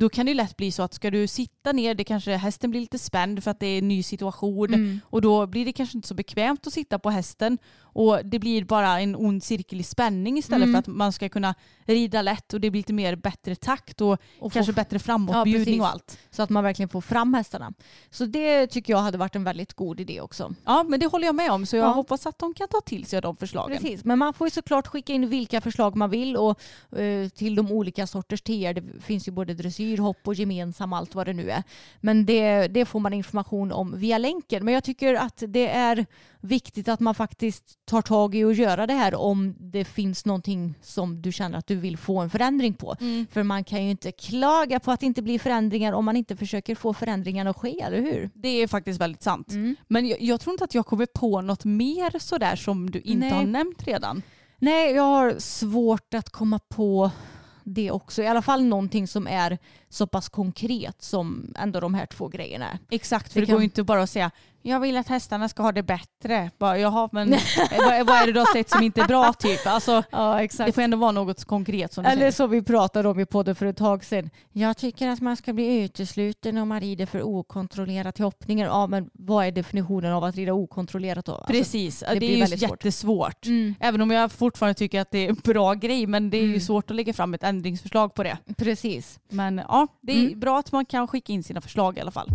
[0.00, 2.70] då kan det ju lätt bli så att ska du sitta ner, det kanske hästen
[2.70, 5.00] blir lite spänd för att det är en ny situation Mm.
[5.04, 7.58] och då blir det kanske inte så bekvämt att sitta på hästen
[7.92, 10.72] Och det blir bara en ond cirkel i spänning istället Mm.
[10.72, 14.18] för att man ska kunna rida lätt och det blir lite mer bättre takt och,
[14.38, 15.80] Och kanske få- bättre Ja, framåtbjudning precis.
[15.80, 16.18] och allt.
[16.30, 17.72] Så att man verkligen får fram hästarna.
[18.10, 20.54] Så det tycker jag hade varit en väldigt god idé också.
[20.64, 21.92] Ja men det håller jag med om så jag Ja.
[21.92, 23.78] hoppas att de kan ta till sig de förslagen.
[23.78, 26.60] Precis, men man får ju såklart skicka in vilka förslag man vill och
[26.98, 28.72] eh, till de olika sorters TR.
[28.74, 31.62] Det finns ju både dressyr, hopp och gemensam, allt vad det nu är.
[32.00, 34.64] Men det, det får man information om via länken.
[34.64, 36.06] Men jag tycker att det är
[36.40, 40.74] viktigt att man faktiskt tar tag i och göra det här om det finns någonting
[40.82, 42.96] som du känner att du vill få en förändring på.
[43.00, 43.26] Mm.
[43.32, 46.36] För man kan ju inte klaga på att det inte blir förändringar om man inte
[46.36, 48.30] försöker få förändringarna att ske, eller hur?
[48.34, 49.52] Det är faktiskt väldigt sant.
[49.52, 49.76] Mm.
[49.88, 53.26] Men jag, jag tror inte att jag kommer på något mer sådär som du inte
[53.26, 53.30] Nej.
[53.30, 54.22] har nämnt redan.
[54.58, 57.10] Nej, jag har svårt att komma på
[57.64, 58.22] det också.
[58.22, 59.58] I alla fall någonting som är
[59.90, 62.78] så pass konkret som ändå de här två grejerna är.
[62.90, 64.30] Exakt, för Det det, går kan- ju inte bara att säga
[64.62, 66.50] jag vill att hästarna ska ha det bättre.
[66.58, 67.30] Bara, Jaha, men
[68.06, 69.66] vad, är det du har sett som inte är bra typ?
[69.66, 70.74] Alltså, Ja, det exakt.
[70.74, 73.76] får ändå vara något konkret som Eller som vi pratade om i podden för ett
[73.76, 74.30] tag sedan.
[74.52, 78.66] Jag tycker att man ska bli utesluten om man rider för okontrollerat till hoppningen.
[78.66, 81.34] Ja, men vad är definitionen av att rida okontrollerat då?
[81.34, 83.46] Alltså, Precis, det, blir är ju jättesvårt.
[83.46, 86.42] mm, Även om jag fortfarande tycker att det är en bra grej men det är
[86.42, 86.60] ju Mm.
[86.60, 88.38] svårt att lägga fram ett ändringsförslag på det.
[88.58, 89.20] precis.
[89.28, 90.40] Men ja, det är Mm.
[90.40, 92.28] bra att man kan skicka in sina förslag i alla fall.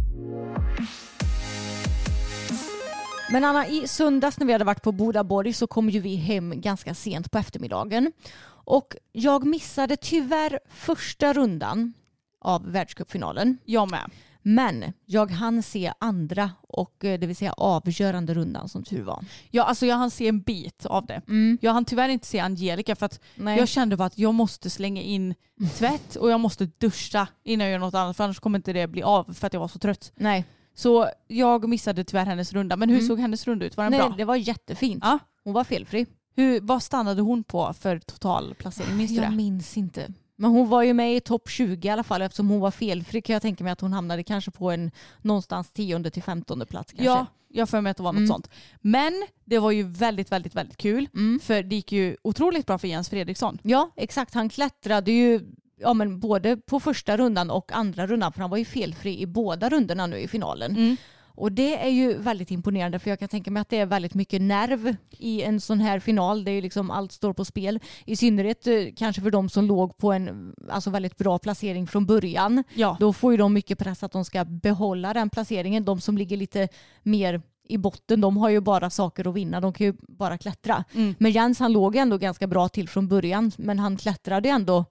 [3.32, 6.62] Men Anna, i söndags när vi hade varit på Bodaborg så kom ju vi hem
[6.62, 8.12] ganska sent på eftermiddagen.
[8.48, 11.94] Och jag missade tyvärr första rundan
[12.42, 13.58] av världscupfinalen.
[13.66, 14.12] Jag med.
[14.48, 19.24] Men jag hann se andra och eh, det vill säga avgörande rundan som tur var.
[19.52, 21.22] Ja, alltså jag hann se en bit av det.
[21.62, 23.58] Jag hann tyvärr inte se Angelica för att Nej.
[23.60, 25.36] jag kände bara att jag måste slänga in
[25.76, 28.88] tvätt och jag måste duscha innan jag gör något annat för annars kommer inte det
[28.88, 30.12] bli av för att jag var så trött.
[30.16, 32.76] Nej, Så jag missade tyvärr hennes runda.
[32.78, 33.08] Men hur Mm.
[33.08, 33.78] såg hennes runda ut?
[33.78, 34.14] Var den Nej bra?
[34.18, 35.04] det var jättefint.
[35.04, 35.20] Ja.
[35.44, 36.06] Hon var felfri.
[36.36, 38.98] Hur, vad stannade hon på för totalplacering?
[38.98, 39.36] Minns du jag det?
[39.36, 40.08] minns inte.
[40.36, 43.22] Men hon var ju med i topp 20 i alla fall eftersom hon var felfri
[43.22, 46.92] kan jag tänka mig att hon hamnade kanske på en någonstans tionde till femtonde plats
[46.92, 47.06] kanske.
[47.06, 48.28] Ja, jag för mig att det var något Mm.
[48.28, 48.50] sånt.
[48.82, 49.14] Men
[49.46, 51.10] det var ju väldigt, väldigt, väldigt kul.
[51.14, 51.40] Mm.
[51.44, 53.58] För det gick ju otroligt bra för Jens Fredriksson.
[53.64, 54.34] Ja, exakt.
[54.34, 55.42] Han klättrade ju
[55.80, 59.26] ja, men både på första rundan och andra rundan för han var ju felfri i
[59.26, 60.72] båda rundorna nu i finalen.
[60.72, 60.98] Mm.
[61.36, 64.14] Och det är ju väldigt imponerande för jag kan tänka mig att det är väldigt
[64.14, 66.44] mycket nerv i en sån här final.
[66.44, 67.80] Det är ju liksom allt står på spel.
[68.06, 72.06] I synnerhet eh, kanske för de som låg på en alltså väldigt bra placering från
[72.06, 72.64] början.
[72.74, 72.98] Ja.
[73.00, 75.86] Då får ju de mycket press att de ska behålla den placeringen.
[75.86, 76.68] De som ligger lite
[77.04, 79.62] mer i botten, de har ju bara saker att vinna.
[79.62, 80.84] De kan ju bara klättra.
[80.94, 81.16] Mm.
[81.20, 83.52] Men Jens han låg ändå ganska bra till från början.
[83.58, 84.86] Men han klättrade ändå,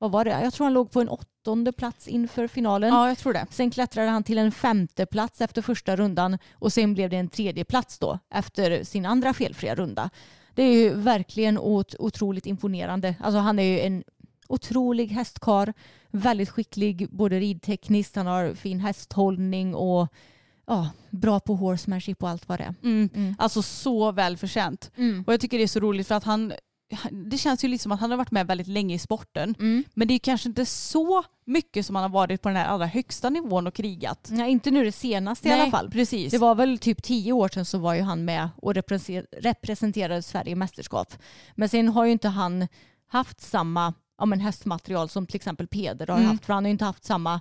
[0.00, 0.30] vad var det?
[0.30, 2.94] Jag tror han låg på en åttonde plats inför finalen.
[2.94, 3.46] ja, jag tror det.
[3.50, 7.28] Sen klättrade han till en femte plats efter första rundan och sen blev det en
[7.28, 10.10] tredje plats då efter sin andra felfria runda.
[10.54, 13.14] Det är ju verkligen ot- otroligt imponerande.
[13.20, 14.04] Alltså han är ju en
[14.48, 15.72] otrolig hästkar,
[16.10, 20.08] väldigt skicklig både ridtekniskt, han har fin hästhållning och
[20.66, 22.74] ja, bra på horsemanship och allt vad det är.
[22.82, 23.08] Mm.
[23.14, 23.34] Mm.
[23.38, 24.90] Alltså så välförtjänt.
[25.26, 26.52] Och jag tycker det är så roligt för att han
[27.10, 29.54] det känns ju lite som att han har varit med väldigt länge i sporten.
[29.58, 29.84] Mm.
[29.94, 32.86] Men det är kanske inte så mycket som han har varit på den här allra
[32.86, 34.28] högsta nivån och krigat.
[34.32, 35.90] Nej, inte nu det senaste i alla fall.
[35.90, 36.30] Precis.
[36.30, 40.22] Det var väl typ tio år sedan så var ju han med och represe- representerade
[40.22, 41.14] Sverige i mästerskap.
[41.54, 42.68] Men sen har ju inte han
[43.08, 46.28] haft samma ja, men hästmaterial som till exempel Peder har Mm.
[46.30, 46.44] haft.
[46.44, 47.40] För han har ju inte haft samma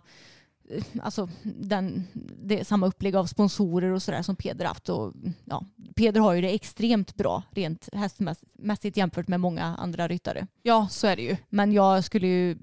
[1.02, 2.08] Alltså den,
[2.44, 4.90] det, samma upplägg av sponsorer och sådär som Peder haft.
[4.90, 5.14] Och,
[5.46, 5.66] ja,
[5.96, 10.48] Peder har ju det extremt bra rent hästmässigt jämfört med många andra ryttare.
[10.62, 11.38] Ja, så är det ju.
[11.50, 12.58] Men jag skulle ju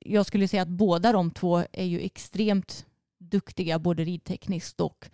[0.00, 2.86] jag skulle säga att båda de två är ju extremt
[3.18, 5.10] duktiga både ridtekniskt och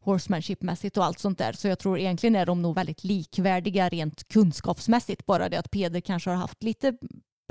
[0.00, 1.52] horsemanshipmässigt och allt sånt där.
[1.52, 5.26] Så jag tror egentligen är de nog väldigt likvärdiga rent kunskapsmässigt.
[5.26, 6.96] Bara det att Peder kanske har haft lite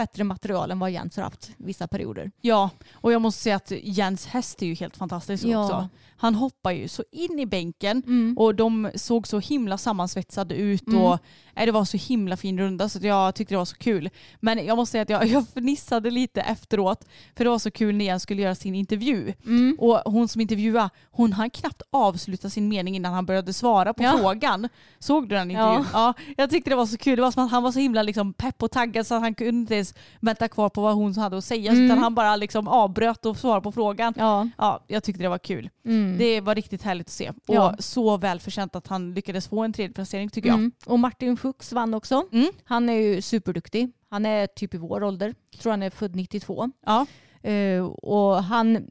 [0.01, 2.31] bättre material än vad Jens har haft vissa perioder.
[2.41, 5.63] Ja, och jag måste säga att Jens häst är ju helt fantastisk Ja.
[5.63, 5.89] också.
[6.17, 8.37] Han hoppar ju så in i bänken Mm.
[8.37, 11.01] och de såg så himla sammansvetsade ut Mm.
[11.01, 11.19] och
[11.55, 14.09] nej, det var så himla fin runda så jag tyckte det var så kul.
[14.39, 17.95] Men jag måste säga att jag, jag fnissade lite efteråt för det var så kul
[17.95, 19.33] när Jens skulle göra sin intervju.
[19.45, 19.77] Mm.
[19.79, 24.03] Och hon som intervjuade, hon hann knappt avsluta sin mening innan han började svara på
[24.03, 24.17] Ja.
[24.17, 24.69] frågan.
[24.99, 25.85] Såg du den intervjun?
[25.93, 26.13] Ja.
[26.17, 26.33] Ja.
[26.37, 27.15] jag tyckte det var så kul.
[27.15, 29.35] Det var som att han var så himla liksom pepp och taggad så att han
[29.35, 31.71] kunde inte ens vänta kvar på vad hon hade att säga.
[31.71, 31.85] Mm.
[31.85, 34.13] Utan han bara liksom avbröt och svarade på frågan.
[34.17, 34.49] Ja.
[34.57, 35.69] Ja, jag tyckte det var kul.
[35.85, 36.17] Mm.
[36.17, 37.29] Det var riktigt härligt att se.
[37.29, 37.75] Och Ja.
[37.79, 40.57] så välförtjänt att han lyckades få en tredje placering tycker jag.
[40.57, 40.71] Mm.
[40.85, 42.23] Och Martin Fuchs vann också.
[42.31, 42.47] Mm.
[42.63, 43.91] Han är ju superduktig.
[44.09, 45.35] Han är typ i vår ålder.
[45.61, 46.71] tror han är född 92.
[46.85, 47.05] Ja.
[47.43, 48.87] Eh, och han,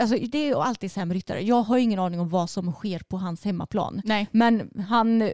[0.00, 1.40] alltså det är ju alltid med ryttare.
[1.40, 4.02] Jag har ingen aning om vad som sker på hans hemmaplan.
[4.04, 4.26] Nej.
[4.32, 5.30] Men han,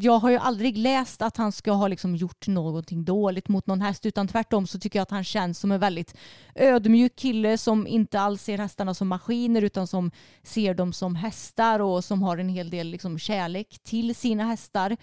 [0.00, 3.80] jag har ju aldrig läst att han ska ha liksom gjort någonting dåligt mot någon
[3.80, 6.16] häst utan tvärtom så tycker jag att han känns som en väldigt
[6.54, 10.10] ödmjuk kille som inte alls ser hästarna som maskiner utan som
[10.42, 14.96] ser dem som hästar och som har en hel del liksom kärlek till sina hästar.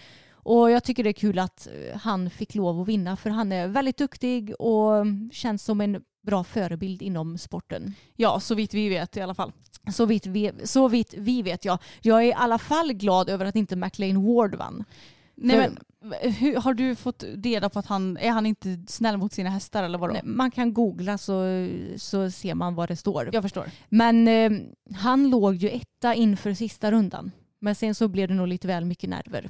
[0.43, 3.51] Och jag tycker det är kul att eh, han fick lov att vinna för han
[3.51, 7.93] är väldigt duktig och känns som en bra förebild inom sporten.
[8.15, 9.51] Ja, så vitt vi vet i alla fall.
[9.91, 11.79] Så vitt vi, så vitt vi vet jag.
[12.01, 14.83] Jag är i alla fall glad över att inte McLean Ward vann.
[15.35, 15.77] Nej, men,
[16.33, 19.83] hur, har du fått reda på att han, är han inte snäll mot sina hästar
[19.83, 20.13] eller vadå?
[20.13, 21.67] Nej, Man kan googla så,
[21.97, 23.29] så ser man vad det står.
[23.33, 23.65] Jag förstår.
[23.89, 24.51] Men eh,
[24.95, 27.31] han låg ju etta inför sista rundan.
[27.59, 29.49] Men sen så blev det nog lite väl mycket nerver.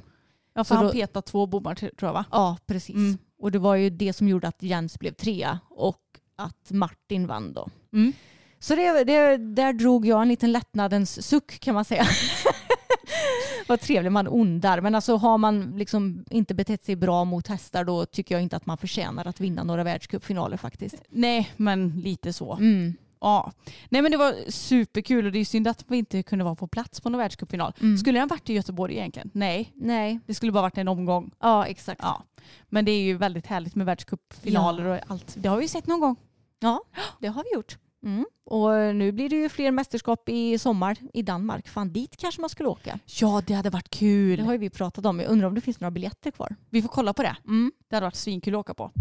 [0.54, 2.24] Ja, för Så han då- petade två bommar tror jag va?
[2.30, 2.96] Ja, precis.
[2.96, 3.18] Mm.
[3.38, 6.00] Och det var ju det som gjorde att Jens blev trea och
[6.36, 7.68] att Martin vann då.
[7.92, 8.12] Mm.
[8.58, 12.06] Så det, det, där drog jag en liten lättnadens suck kan man säga.
[13.66, 14.80] Vad trevlig man ondar.
[14.80, 18.56] Men alltså har man liksom inte betett sig bra mot hästar då tycker jag inte
[18.56, 20.96] att man förtjänar att vinna några världscupfinaler faktiskt.
[21.08, 22.52] Nej, men lite så.
[22.54, 22.94] Mm.
[23.22, 23.52] Ja.
[23.88, 26.66] Nej men det var superkul och det är synd att vi inte kunde vara på
[26.66, 27.72] plats på någon världscupfinal.
[27.80, 27.98] Mm.
[27.98, 29.30] Skulle den varit i Göteborg egentligen?
[29.34, 29.72] Nej.
[29.76, 31.30] Nej, Det skulle bara varit en omgång.
[31.40, 32.00] ja exakt.
[32.04, 32.22] Ja.
[32.68, 35.34] Men det är ju väldigt härligt med världscupfinaler och allt.
[35.38, 36.16] Det har vi ju sett någon gång.
[36.60, 36.82] Ja,
[37.20, 37.78] det har vi gjort.
[38.04, 38.26] Mm.
[38.44, 41.68] Och nu blir det ju fler mästerskap i sommar i Danmark.
[41.68, 42.98] Fan, dit kanske man skulle åka.
[43.20, 44.36] Ja, det hade varit kul.
[44.38, 45.20] Det har ju vi pratat om.
[45.20, 46.56] Jag undrar om det finns några biljetter kvar.
[46.70, 47.36] Vi får kolla på det.
[47.44, 47.72] Mm.
[47.88, 48.92] Det hade varit svinkul att åka på.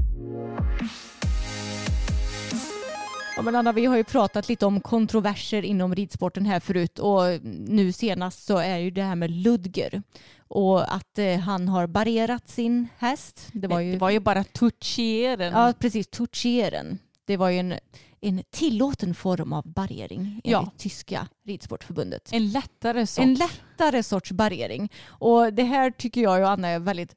[3.42, 7.22] Ja, men Anna, vi har ju pratat lite om kontroverser inom ridsporten här förut och
[7.44, 10.04] nu senast så är ju det här med Ludger
[10.48, 13.48] och att eh, han har barrerat sin häst.
[13.54, 15.54] Det var ju, det var ju bara toucheren.
[15.54, 17.00] ja, precis, toucheren.
[17.26, 17.74] Det var ju en,
[18.20, 20.72] en tillåten form av barrering enligt Ja.
[20.78, 22.30] tyska ridsportförbundet.
[22.34, 23.24] En lättare sort.
[23.24, 24.92] En lättare sorts barrering.
[25.08, 27.16] Och det här tycker jag och Anna är väldigt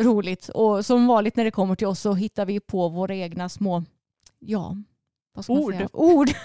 [0.00, 0.48] roligt.
[0.48, 3.84] Och som vanligt när det kommer till oss så hittar vi på våra egna små,
[4.38, 4.76] ja,
[5.34, 5.74] vad ska man Ord.
[5.74, 5.88] säga?
[5.92, 6.30] Ord.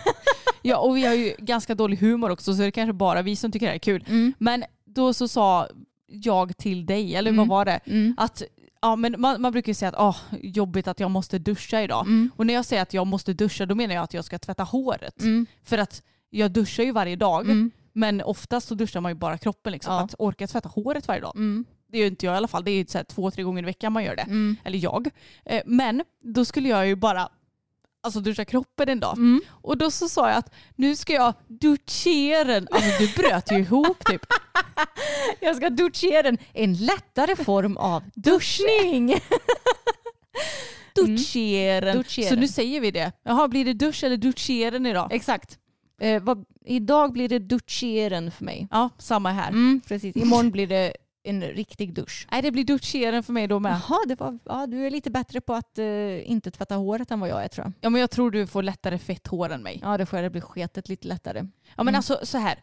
[0.61, 3.35] Ja, och vi har ju ganska dålig humor också så det är kanske bara vi
[3.35, 4.03] som tycker det här är kul.
[4.07, 4.33] Mm.
[4.37, 5.67] Men då så sa
[6.07, 7.37] jag till dig, eller Mm.
[7.37, 7.79] vad var det?
[7.85, 8.15] Mm.
[8.17, 8.43] Att
[8.81, 12.01] ja, men man, man brukar ju säga att åh, jobbigt att jag måste duscha idag.
[12.07, 12.31] Mm.
[12.35, 14.63] Och när jag säger att jag måste duscha då menar jag att jag ska tvätta
[14.63, 15.21] håret.
[15.21, 15.45] Mm.
[15.63, 17.41] För att jag duschar ju varje dag.
[17.45, 17.71] Mm.
[17.93, 19.71] Men oftast så duschar man ju bara kroppen.
[19.73, 19.93] Liksom.
[19.93, 20.01] Ja.
[20.01, 21.35] Att orka tvätta håret varje dag.
[21.35, 21.65] Mm.
[21.91, 22.63] Det gör ju inte jag i alla fall.
[22.63, 24.21] Det är så två, tre gånger i veckan man gör det.
[24.21, 24.55] Mm.
[24.63, 25.09] Eller jag.
[25.45, 27.29] Eh, Men då skulle jag ju bara
[28.07, 29.17] alltså, duscha kroppen en dag.
[29.17, 29.41] Mm.
[29.49, 32.55] Och då så sa jag att nu ska jag duschera.
[32.55, 34.21] Alltså du bröt ju ihop typ.
[35.39, 36.37] Jag ska duschera den.
[36.53, 39.19] En lättare form av duschning.
[40.95, 41.97] Duscheren.
[41.97, 42.29] Duscheren.
[42.29, 43.11] Så nu säger vi det.
[43.23, 45.13] Jaha, blir det dusch eller duscheren idag?
[45.13, 45.57] Exakt.
[46.01, 48.67] Eh, vad, idag blir det duscheren för mig.
[48.71, 49.49] Ja, samma här.
[49.49, 50.15] Mm, precis.
[50.15, 50.93] Imorgon blir det
[51.29, 52.27] en riktig dusch.
[52.31, 53.71] Nej, det blir duscheren för mig då med.
[53.89, 57.19] Jaha, det var, ja, du är lite bättre på att eh, inte tvätta håret än
[57.19, 57.73] vad jag är tror jag.
[57.81, 59.79] Ja, men jag tror du får lättare fett hår än mig.
[59.83, 60.25] Ja, det får jag.
[60.25, 61.39] Det blir sketet lite lättare.
[61.75, 61.95] Ja, men Mm.
[61.95, 62.59] alltså så här.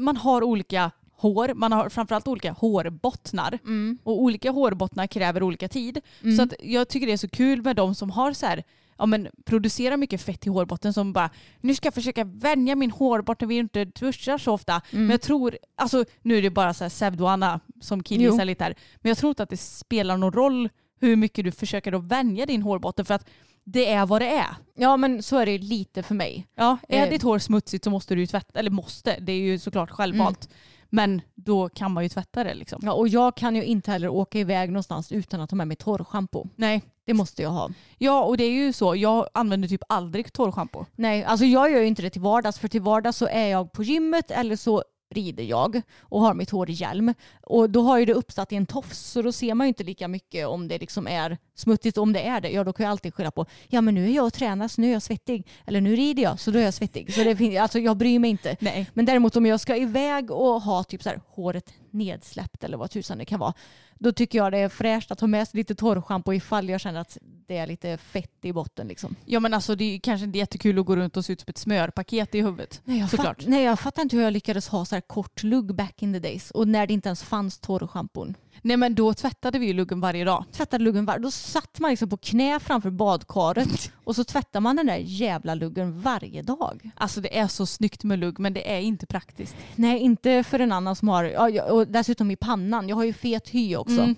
[0.00, 1.54] Man har olika hår.
[1.54, 3.58] Man har framförallt olika hårbottnar.
[3.64, 3.98] Mm.
[4.04, 6.00] Och olika hårbottnar kräver olika tid.
[6.22, 6.36] Mm.
[6.36, 8.62] Så att jag tycker det är så kul med de som har så här,
[8.98, 11.30] ja men producerar mycket fett i hårbotten som bara
[11.60, 14.72] nu ska jag försöka vänja min hårbotten vi inte duschar så ofta.
[14.72, 15.04] Mm.
[15.06, 18.44] Men jag tror, alltså nu är det bara så här Sevdo och Anna som killgissar
[18.44, 18.74] lite här.
[18.96, 20.68] Men jag tror inte att det spelar någon roll
[21.00, 23.28] hur mycket du försöker att vänja din hårbotten för att
[23.64, 24.56] det är vad det är.
[24.74, 26.46] Ja, men så är det lite för mig.
[26.54, 27.10] Ja, är Eh.
[27.10, 30.48] ditt hår smutsigt så måste du ju tvätta, eller måste, det är ju såklart självvalt.
[30.90, 32.80] Men då kan man ju tvätta det liksom.
[32.82, 35.76] Ja, och jag kan ju inte heller åka iväg någonstans utan att ha med mig
[35.76, 36.48] torrschampo.
[36.56, 36.82] Nej.
[37.04, 37.70] Det måste jag ha.
[37.98, 40.84] Ja och det är ju så, jag använder typ aldrig torrschampo.
[40.96, 43.72] Nej, alltså jag gör ju inte det till vardags för till vardags så är jag
[43.72, 47.14] på gymmet eller så rider jag och har mitt hår i hjälm.
[47.42, 49.84] Och då har ju det uppsatt i en tofs så då ser man ju inte
[49.84, 51.98] lika mycket om det liksom är smutsigt.
[51.98, 54.14] Om det är det, ja då kan jag alltid skylla på ja men nu är
[54.14, 55.46] jag och tränar så nu är jag svettig.
[55.66, 57.14] Eller nu rider jag så då är jag svettig.
[57.14, 58.56] Så det alltså jag bryr mig inte.
[58.60, 58.90] Nej.
[58.94, 62.90] Men däremot om jag ska iväg och ha typ så här, håret nedsläppt eller vad
[62.90, 63.54] tusan det kan vara.
[63.98, 67.00] Då tycker jag det är fräscht att ha med sig lite torrschampo ifall jag känner
[67.00, 68.88] att det är lite fett i botten.
[68.88, 69.16] Liksom.
[69.24, 71.50] Ja men alltså det är kanske inte jättekul att gå runt och se ut som
[71.50, 72.80] ett smörpaket i huvudet.
[72.84, 75.74] Nej jag, fatt, nej, jag fattar inte hur jag lyckades ha så här kort lugg
[75.74, 78.34] back in the days och när det inte ens fanns torrschampon.
[78.62, 80.44] Nej men då tvättade vi ju luggen varje dag.
[80.52, 84.76] Tvättade luggen var, då satt man liksom på knä framför badkaret och så tvättar man
[84.76, 86.90] den där jävla luggen varje dag.
[86.96, 89.56] Alltså det är så snyggt med lugg men det är inte praktiskt.
[89.74, 92.88] Nej, inte för en annan som har, och dessutom i pannan.
[92.88, 94.00] Jag har ju fet hy också.
[94.00, 94.14] Mm.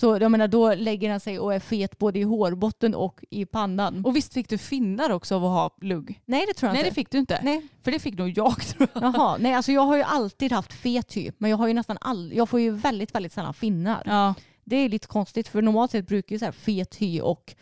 [0.00, 3.46] Så jag menar, då lägger den sig och är fet både i hårbotten och i
[3.46, 4.04] pannan.
[4.04, 6.20] Och visst fick du finnar också av att ha lugg?
[6.24, 6.94] nej, det tror jag Nej det inte.
[6.94, 7.40] fick du inte.
[7.42, 7.66] Nej.
[7.82, 9.02] För det fick nog jag tror jag.
[9.02, 11.98] Jaha, nej alltså jag har ju alltid haft fet hy, men jag har ju nästan
[12.00, 14.02] all, jag får ju väldigt, väldigt sällan finnar.
[14.06, 14.34] Ja.
[14.64, 17.54] Det är lite konstigt för normalt sett brukar ju så här fet hy och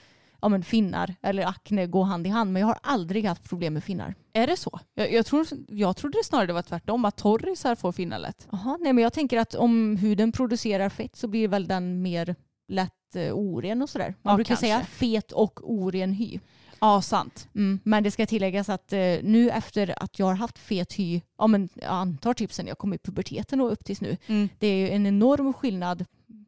[0.43, 3.75] ja, men finnar eller akne gå hand i hand, men jag har aldrig haft problem
[3.75, 4.15] med finnar.
[4.33, 4.81] Är det så?
[4.95, 8.49] Jag, jag, tror, jag trodde snarare det var tvärtom, att torrisar får finnar lätt.
[8.53, 12.35] Jaha, nej men jag tänker att om huden producerar fett så blir väl den mer
[12.69, 14.15] lätt eh, oren och sådär.
[14.23, 14.67] Man Ja, brukar kanske.
[14.67, 16.39] säga fet och oren hy.
[16.81, 17.49] Ja, sant.
[17.55, 21.21] Mm, men det ska tilläggas att eh, nu efter att jag har haft fet hy,
[21.39, 24.49] ja, men jag antar typ sen jag kom i puberteten och upp tills nu, Mm.
[24.59, 26.05] det är ju en enorm skillnad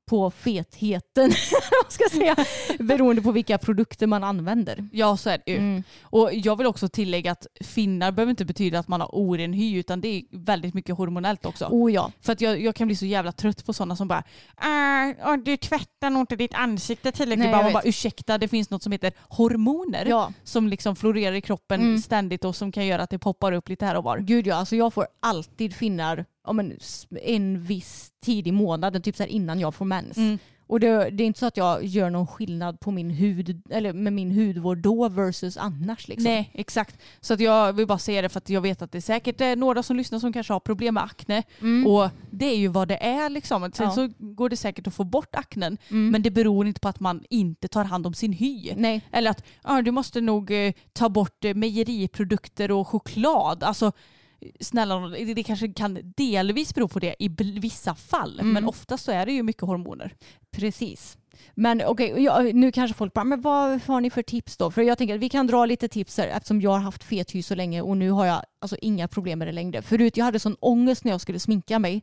[0.09, 1.33] på fetheten,
[1.89, 2.37] ska säga,
[2.79, 4.89] beroende på vilka produkter man använder.
[4.93, 5.59] Ja, så är det ju.
[5.59, 5.83] Mm.
[6.03, 9.79] Och jag vill också tillägga att finnar behöver inte betyda att man har oren hy,
[9.79, 11.67] utan det är väldigt mycket hormonellt också.
[11.67, 12.13] Oh ja.
[12.21, 14.23] För att jag, jag kan bli så jävla trött på sådana som bara
[14.63, 17.39] äh, du tvättar nog inte ditt ansikte tillräckligt.
[17.39, 20.33] Nej, bara, jag man bara ursäkta, det finns något som heter hormoner ja.
[20.45, 21.99] som liksom florerar i kroppen Mm.
[21.99, 24.19] ständigt och som kan göra att det poppar upp lite här och var.
[24.19, 26.79] Gud ja, alltså jag får alltid finnar ja, men,
[27.23, 30.17] en viss tid i månaden, typ så här innan jag får mens.
[30.17, 30.39] Mm.
[30.69, 33.93] Och det, det är inte så att jag gör någon skillnad på min hud, eller
[33.93, 36.09] med min hudvård då versus annars.
[36.09, 36.25] Liksom.
[36.25, 37.01] Nej, exakt.
[37.21, 39.41] Så att jag vill bara säga det för att jag vet att det är säkert
[39.41, 41.43] är några som lyssnar som kanske har problem med akne.
[41.61, 41.87] Mm.
[41.87, 43.71] Och det är ju vad det är liksom.
[43.75, 43.91] Sen Ja.
[43.91, 45.79] så går det säkert att få bort aknen.
[45.91, 46.11] Mm.
[46.11, 48.73] Men det beror inte på att man inte tar hand om sin hy.
[48.77, 53.63] Nej, Eller att ah, du måste nog eh, ta bort eh, mejeriprodukter och choklad.
[53.63, 53.93] Alltså
[54.61, 57.29] snälla, det, det kanske kan delvis bero på det i
[57.61, 58.41] vissa fall.
[58.41, 58.53] Mm.
[58.53, 60.15] Men oftast så är det ju mycket hormoner.
[60.51, 61.19] precis.
[61.55, 64.71] Men okej, ja, nu kanske folk bara, men vad har ni för tips då?
[64.71, 67.35] För jag tänker att vi kan dra lite tips här eftersom jag har haft fet
[67.35, 69.83] hy så länge och nu har jag alltså inga problem med det längre.
[69.83, 72.03] Förut jag hade sån ångest när jag skulle sminka mig.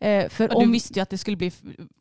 [0.00, 1.52] Eh, för Ja, du visste ju att det skulle bli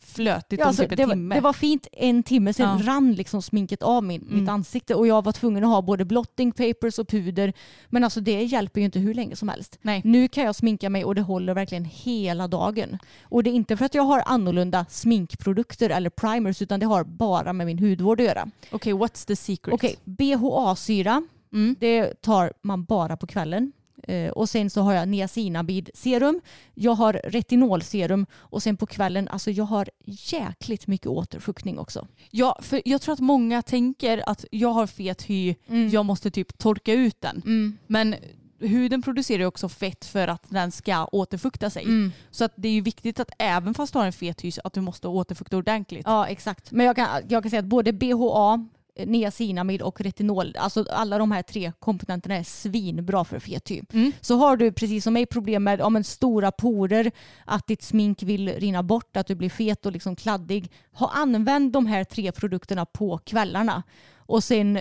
[0.02, 1.36] flötigt Ja, om alltså, typ en det, var, timme.
[1.36, 2.92] det var fint en timme, sen Ja.
[2.94, 4.40] rann liksom sminket av min, Mm.
[4.40, 7.54] mitt ansikte och jag var tvungen att ha både blotting papers och puder.
[7.90, 9.80] Men alltså det hjälper ju inte hur länge som helst.
[9.82, 10.02] Nej.
[10.06, 12.98] Nu kan jag sminka mig och det håller verkligen hela dagen.
[13.24, 17.04] Och det är inte för att jag har annorlunda sminkprodukter eller primers utan det har
[17.04, 18.50] bara med min hudvård att göra.
[18.72, 19.74] Okej, what's the secret?
[19.74, 21.24] Okej, BHA-syra,
[21.54, 21.76] Mm.
[21.80, 23.72] det tar man bara på kvällen.
[24.08, 26.42] Eh, och sen så har jag niacinamid serum,
[26.74, 32.08] jag har retinolserum och sen på kvällen, alltså jag har jäkligt mycket återfuktning också.
[32.32, 35.56] Ja, för jag tror att många tänker att jag har fet hy,
[35.92, 37.42] jag måste typ torka ut den.
[37.46, 37.78] Mm.
[37.88, 38.16] Men
[38.60, 41.84] huden producerar ju också fett för att den ska återfukta sig.
[41.84, 42.12] Mm.
[42.32, 44.74] Så att det är ju viktigt att även fast du har en fet hy att
[44.74, 46.06] du måste återfukta ordentligt.
[46.06, 46.72] Ja, exakt.
[46.72, 51.32] Men jag kan, jag kan säga att både BHA, niacinamid och retinol, alltså alla de
[51.32, 53.82] här tre komponenterna är svinbra för fet hy.
[53.94, 54.12] Mm.
[54.22, 57.12] Så har du precis som mig problem med ja, stora porer,
[57.46, 61.72] att ditt smink vill rinna bort, att du blir fet och liksom kladdig, ha, använd
[61.72, 63.84] de här tre produkterna på kvällarna.
[64.26, 64.80] Och sen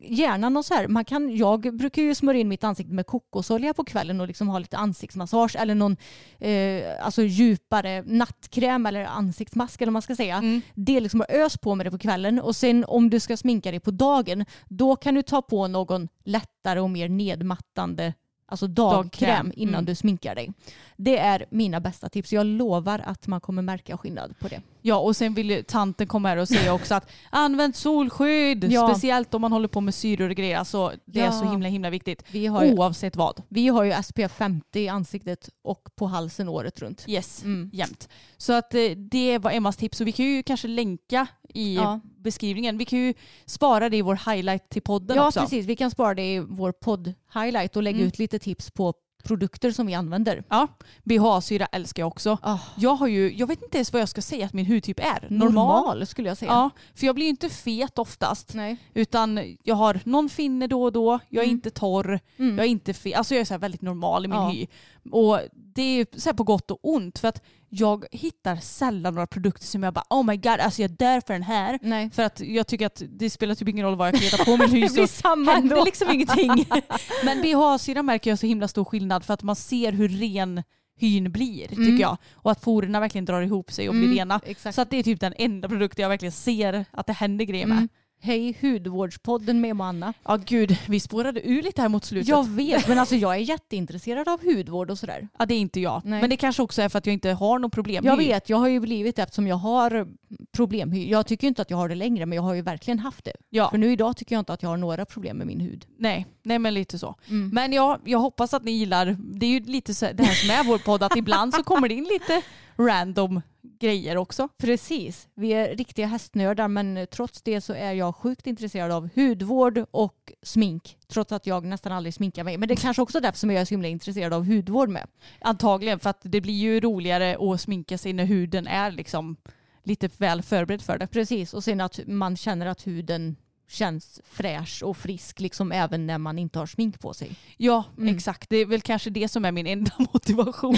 [0.00, 3.74] gärna någon så här, man kan, jag brukar ju smörja in mitt ansikte med kokosolja
[3.74, 5.96] på kvällen och liksom ha lite ansiktsmassage eller någon
[6.38, 10.36] eh, alltså djupare nattkräm eller ansiktsmask eller vad man ska säga.
[10.36, 10.60] Mm.
[10.74, 13.36] Det är liksom att ös på med det på kvällen och sen om du ska
[13.36, 18.12] sminka dig på dagen då kan du ta på någon lättare och mer nedmattande
[18.52, 19.84] alltså dagkräm, Dagkräm, innan mm.
[19.84, 20.52] du sminkar dig.
[20.96, 22.32] Det är mina bästa tips.
[22.32, 24.60] Jag lovar att man kommer märka skillnad på det.
[24.82, 28.64] Ja och sen vill ju tanten komma här och säga också att använd solskydd.
[28.72, 28.88] Ja.
[28.88, 30.58] Speciellt om man håller på med syror och grejer.
[30.58, 31.32] Alltså, det är Ja.
[31.32, 32.24] så himla himla viktigt.
[32.30, 33.42] Vi har, ju, Oavsett vad.
[33.48, 37.04] vi har ju SPF 50 i ansiktet och på halsen året runt.
[37.08, 37.70] Yes, Mm.
[37.72, 38.08] jämt.
[38.36, 42.00] Så att eh, det var Emmas tips och vi kan ju kanske länka i Ja.
[42.22, 42.78] Beskrivningen.
[42.78, 43.14] Vi kan ju
[43.46, 45.40] spara det i vår highlight till podden Ja också.
[45.40, 48.08] precis, vi kan spara det i vår podd-highlight och lägga Mm.
[48.08, 48.94] ut lite tips på
[49.24, 50.44] produkter som vi använder.
[50.48, 50.68] Ja,
[51.04, 52.38] BHA-syra älskar jag också.
[52.42, 54.98] Ah, Jag har ju, jag vet inte ens vad jag ska säga att min hudtyp
[55.00, 55.26] är.
[55.30, 55.52] Normal.
[55.52, 56.50] normal skulle jag säga.
[56.50, 58.54] Ja, för jag blir ju inte fet oftast.
[58.54, 58.76] Nej.
[58.94, 61.56] Utan jag har någon finne då och då, jag är Mm.
[61.56, 62.56] inte torr, Mm.
[62.58, 63.16] jag är inte fet.
[63.16, 64.48] Alltså jag är så väldigt normal i min Ja.
[64.48, 64.66] hy.
[65.10, 67.42] Och det är så på gott och ont för att
[67.74, 71.32] jag hittar sällan några produkter som jag bara oh my god, alltså jag dör för
[71.32, 71.78] den här.
[71.82, 72.10] Nej.
[72.10, 74.68] För att jag tycker att det spelar typ ingen roll vad jag kletar på Det
[74.68, 75.84] blir så samma händer ändå.
[75.84, 76.66] liksom ingenting.
[77.24, 80.62] Men BHA-syra märker jag så himla stor skillnad för att man ser hur ren
[80.96, 82.00] hyn blir tycker Mm.
[82.00, 82.16] jag.
[82.34, 84.40] Och att porerna verkligen drar ihop sig och Mm, blir rena.
[84.46, 84.74] Exakt.
[84.74, 87.66] Så att det är typ den enda produkten jag verkligen ser att det händer grejer
[87.66, 87.76] med.
[87.76, 87.88] Mm.
[88.24, 90.14] Hej hudvårdspodden med Manna.
[90.24, 92.28] Ja gud, vi spårade ur lite här mot slutet.
[92.28, 95.28] Jag vet, men alltså jag är jätteintresserad av hudvård och sådär.
[95.38, 96.02] Ja det är inte jag.
[96.04, 96.20] Nej.
[96.20, 98.56] Men det kanske också är för att jag inte har något problem Jag vet, jag
[98.56, 100.06] har ju blivit det eftersom jag har
[100.52, 101.10] problemhy.
[101.10, 103.32] Jag tycker inte att jag har det längre, men jag har ju verkligen haft det.
[103.50, 105.86] Ja, För nu idag tycker jag inte att jag har några problem med min hud.
[105.98, 107.14] nej, nej men lite så.
[107.28, 107.48] Mm.
[107.48, 110.50] Men ja, jag hoppas att ni gillar, det är ju lite så, det här som
[110.50, 112.42] är vår podd, att ibland så kommer det in lite
[112.76, 113.40] random
[113.82, 114.48] grejer också.
[114.58, 115.28] Precis.
[115.34, 120.32] Vi är riktiga hästnördar men trots det så är jag sjukt intresserad av hudvård och
[120.42, 120.96] smink.
[121.08, 122.58] Trots att jag nästan aldrig sminkar mig.
[122.58, 125.06] Men det är kanske också därför som jag är så himla intresserad av hudvård med.
[125.40, 129.36] Antagligen för att det blir ju roligare att sminka sig när huden är liksom
[129.82, 131.06] lite väl förberedd för det.
[131.06, 133.36] Precis, och sen att man känner att huden
[133.72, 137.36] känns fräsch och frisk liksom även när man inte har smink på sig.
[137.56, 138.16] Ja, mm.
[138.16, 138.50] exakt.
[138.50, 140.76] Det är väl kanske det som är min enda motivation.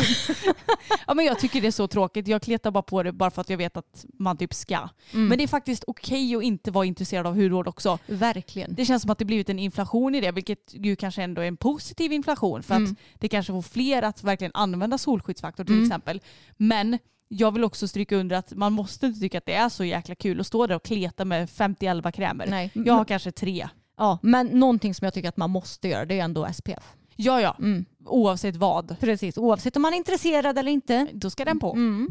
[1.06, 2.28] ja, men jag tycker det är så tråkigt.
[2.28, 4.88] Jag kletar bara på det bara för att jag vet att man typ ska.
[5.12, 5.28] Mm.
[5.28, 7.98] Men det är faktiskt okej okay att inte vara intresserad av hudvård också.
[8.06, 8.74] Verkligen.
[8.74, 11.46] Det känns som att det blivit en inflation i det, vilket ju kanske ändå är
[11.46, 12.90] en positiv inflation för mm.
[12.90, 15.84] att det kanske får fler att verkligen använda solskyddsfaktor till mm.
[15.84, 16.20] exempel.
[16.56, 16.98] Men
[17.28, 20.14] jag vill också stryka under att man måste inte tycka att det är så jäkla
[20.14, 22.46] kul att stå där och kleta med 50-11 krämer.
[22.46, 22.70] Nej.
[22.74, 23.68] Jag har kanske tre.
[23.96, 26.94] Ja, men någonting som jag tycker att man måste göra det är ändå SPF.
[27.16, 27.56] Ja, ja.
[27.58, 27.84] Mm.
[28.06, 29.00] Oavsett vad.
[29.00, 31.06] Precis, oavsett om man är intresserad eller inte.
[31.12, 31.72] Då ska den på.
[31.72, 32.08] Mm.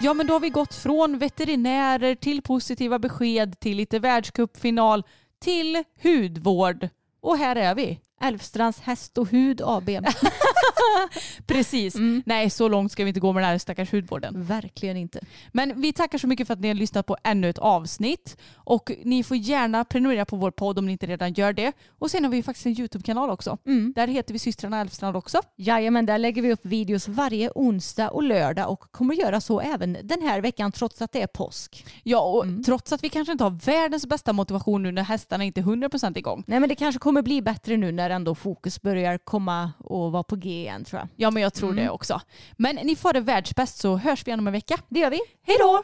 [0.00, 5.04] Ja men då har vi gått från veterinärer till positiva besked till lite världscupfinal
[5.38, 6.88] till hudvård.
[7.20, 8.00] Och här är vi.
[8.22, 9.88] Älvstrands häst och hud AB.
[11.46, 11.94] Precis.
[11.94, 12.22] Mm.
[12.26, 14.44] Nej, så långt ska vi inte gå med den här stackars hudvården.
[14.44, 15.20] Verkligen inte.
[15.52, 18.36] Men vi tackar så mycket för att ni har lyssnat på ännu ett avsnitt.
[18.54, 21.72] Och ni får gärna prenumerera på vår podd om ni inte redan gör det.
[21.98, 23.58] Och sen har vi faktiskt en YouTube-kanal också.
[23.66, 23.92] Mm.
[23.96, 25.40] Där heter vi systrarna Älvstrand också.
[25.56, 29.96] Jajamän, där lägger vi upp videos varje onsdag och lördag och kommer göra så även
[30.02, 31.86] den här veckan trots att det är påsk.
[32.02, 32.62] Ja, och mm.
[32.62, 36.18] trots att vi kanske inte har världens bästa motivation nu när hästarna inte är 100%
[36.18, 36.44] igång.
[36.46, 40.22] Nej, men det kanske kommer bli bättre nu när ändå fokus börjar komma och vara
[40.22, 41.08] på G igen tror jag.
[41.16, 41.84] Ja men jag tror mm.
[41.84, 42.20] det också.
[42.56, 44.78] Men ni får det världsbäst så hörs vi igen om en vecka.
[44.88, 45.20] Det gör vi.
[45.46, 45.82] Hej då!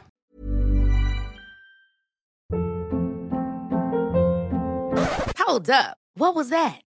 [5.47, 5.95] Hold up.
[6.19, 6.88] What was that?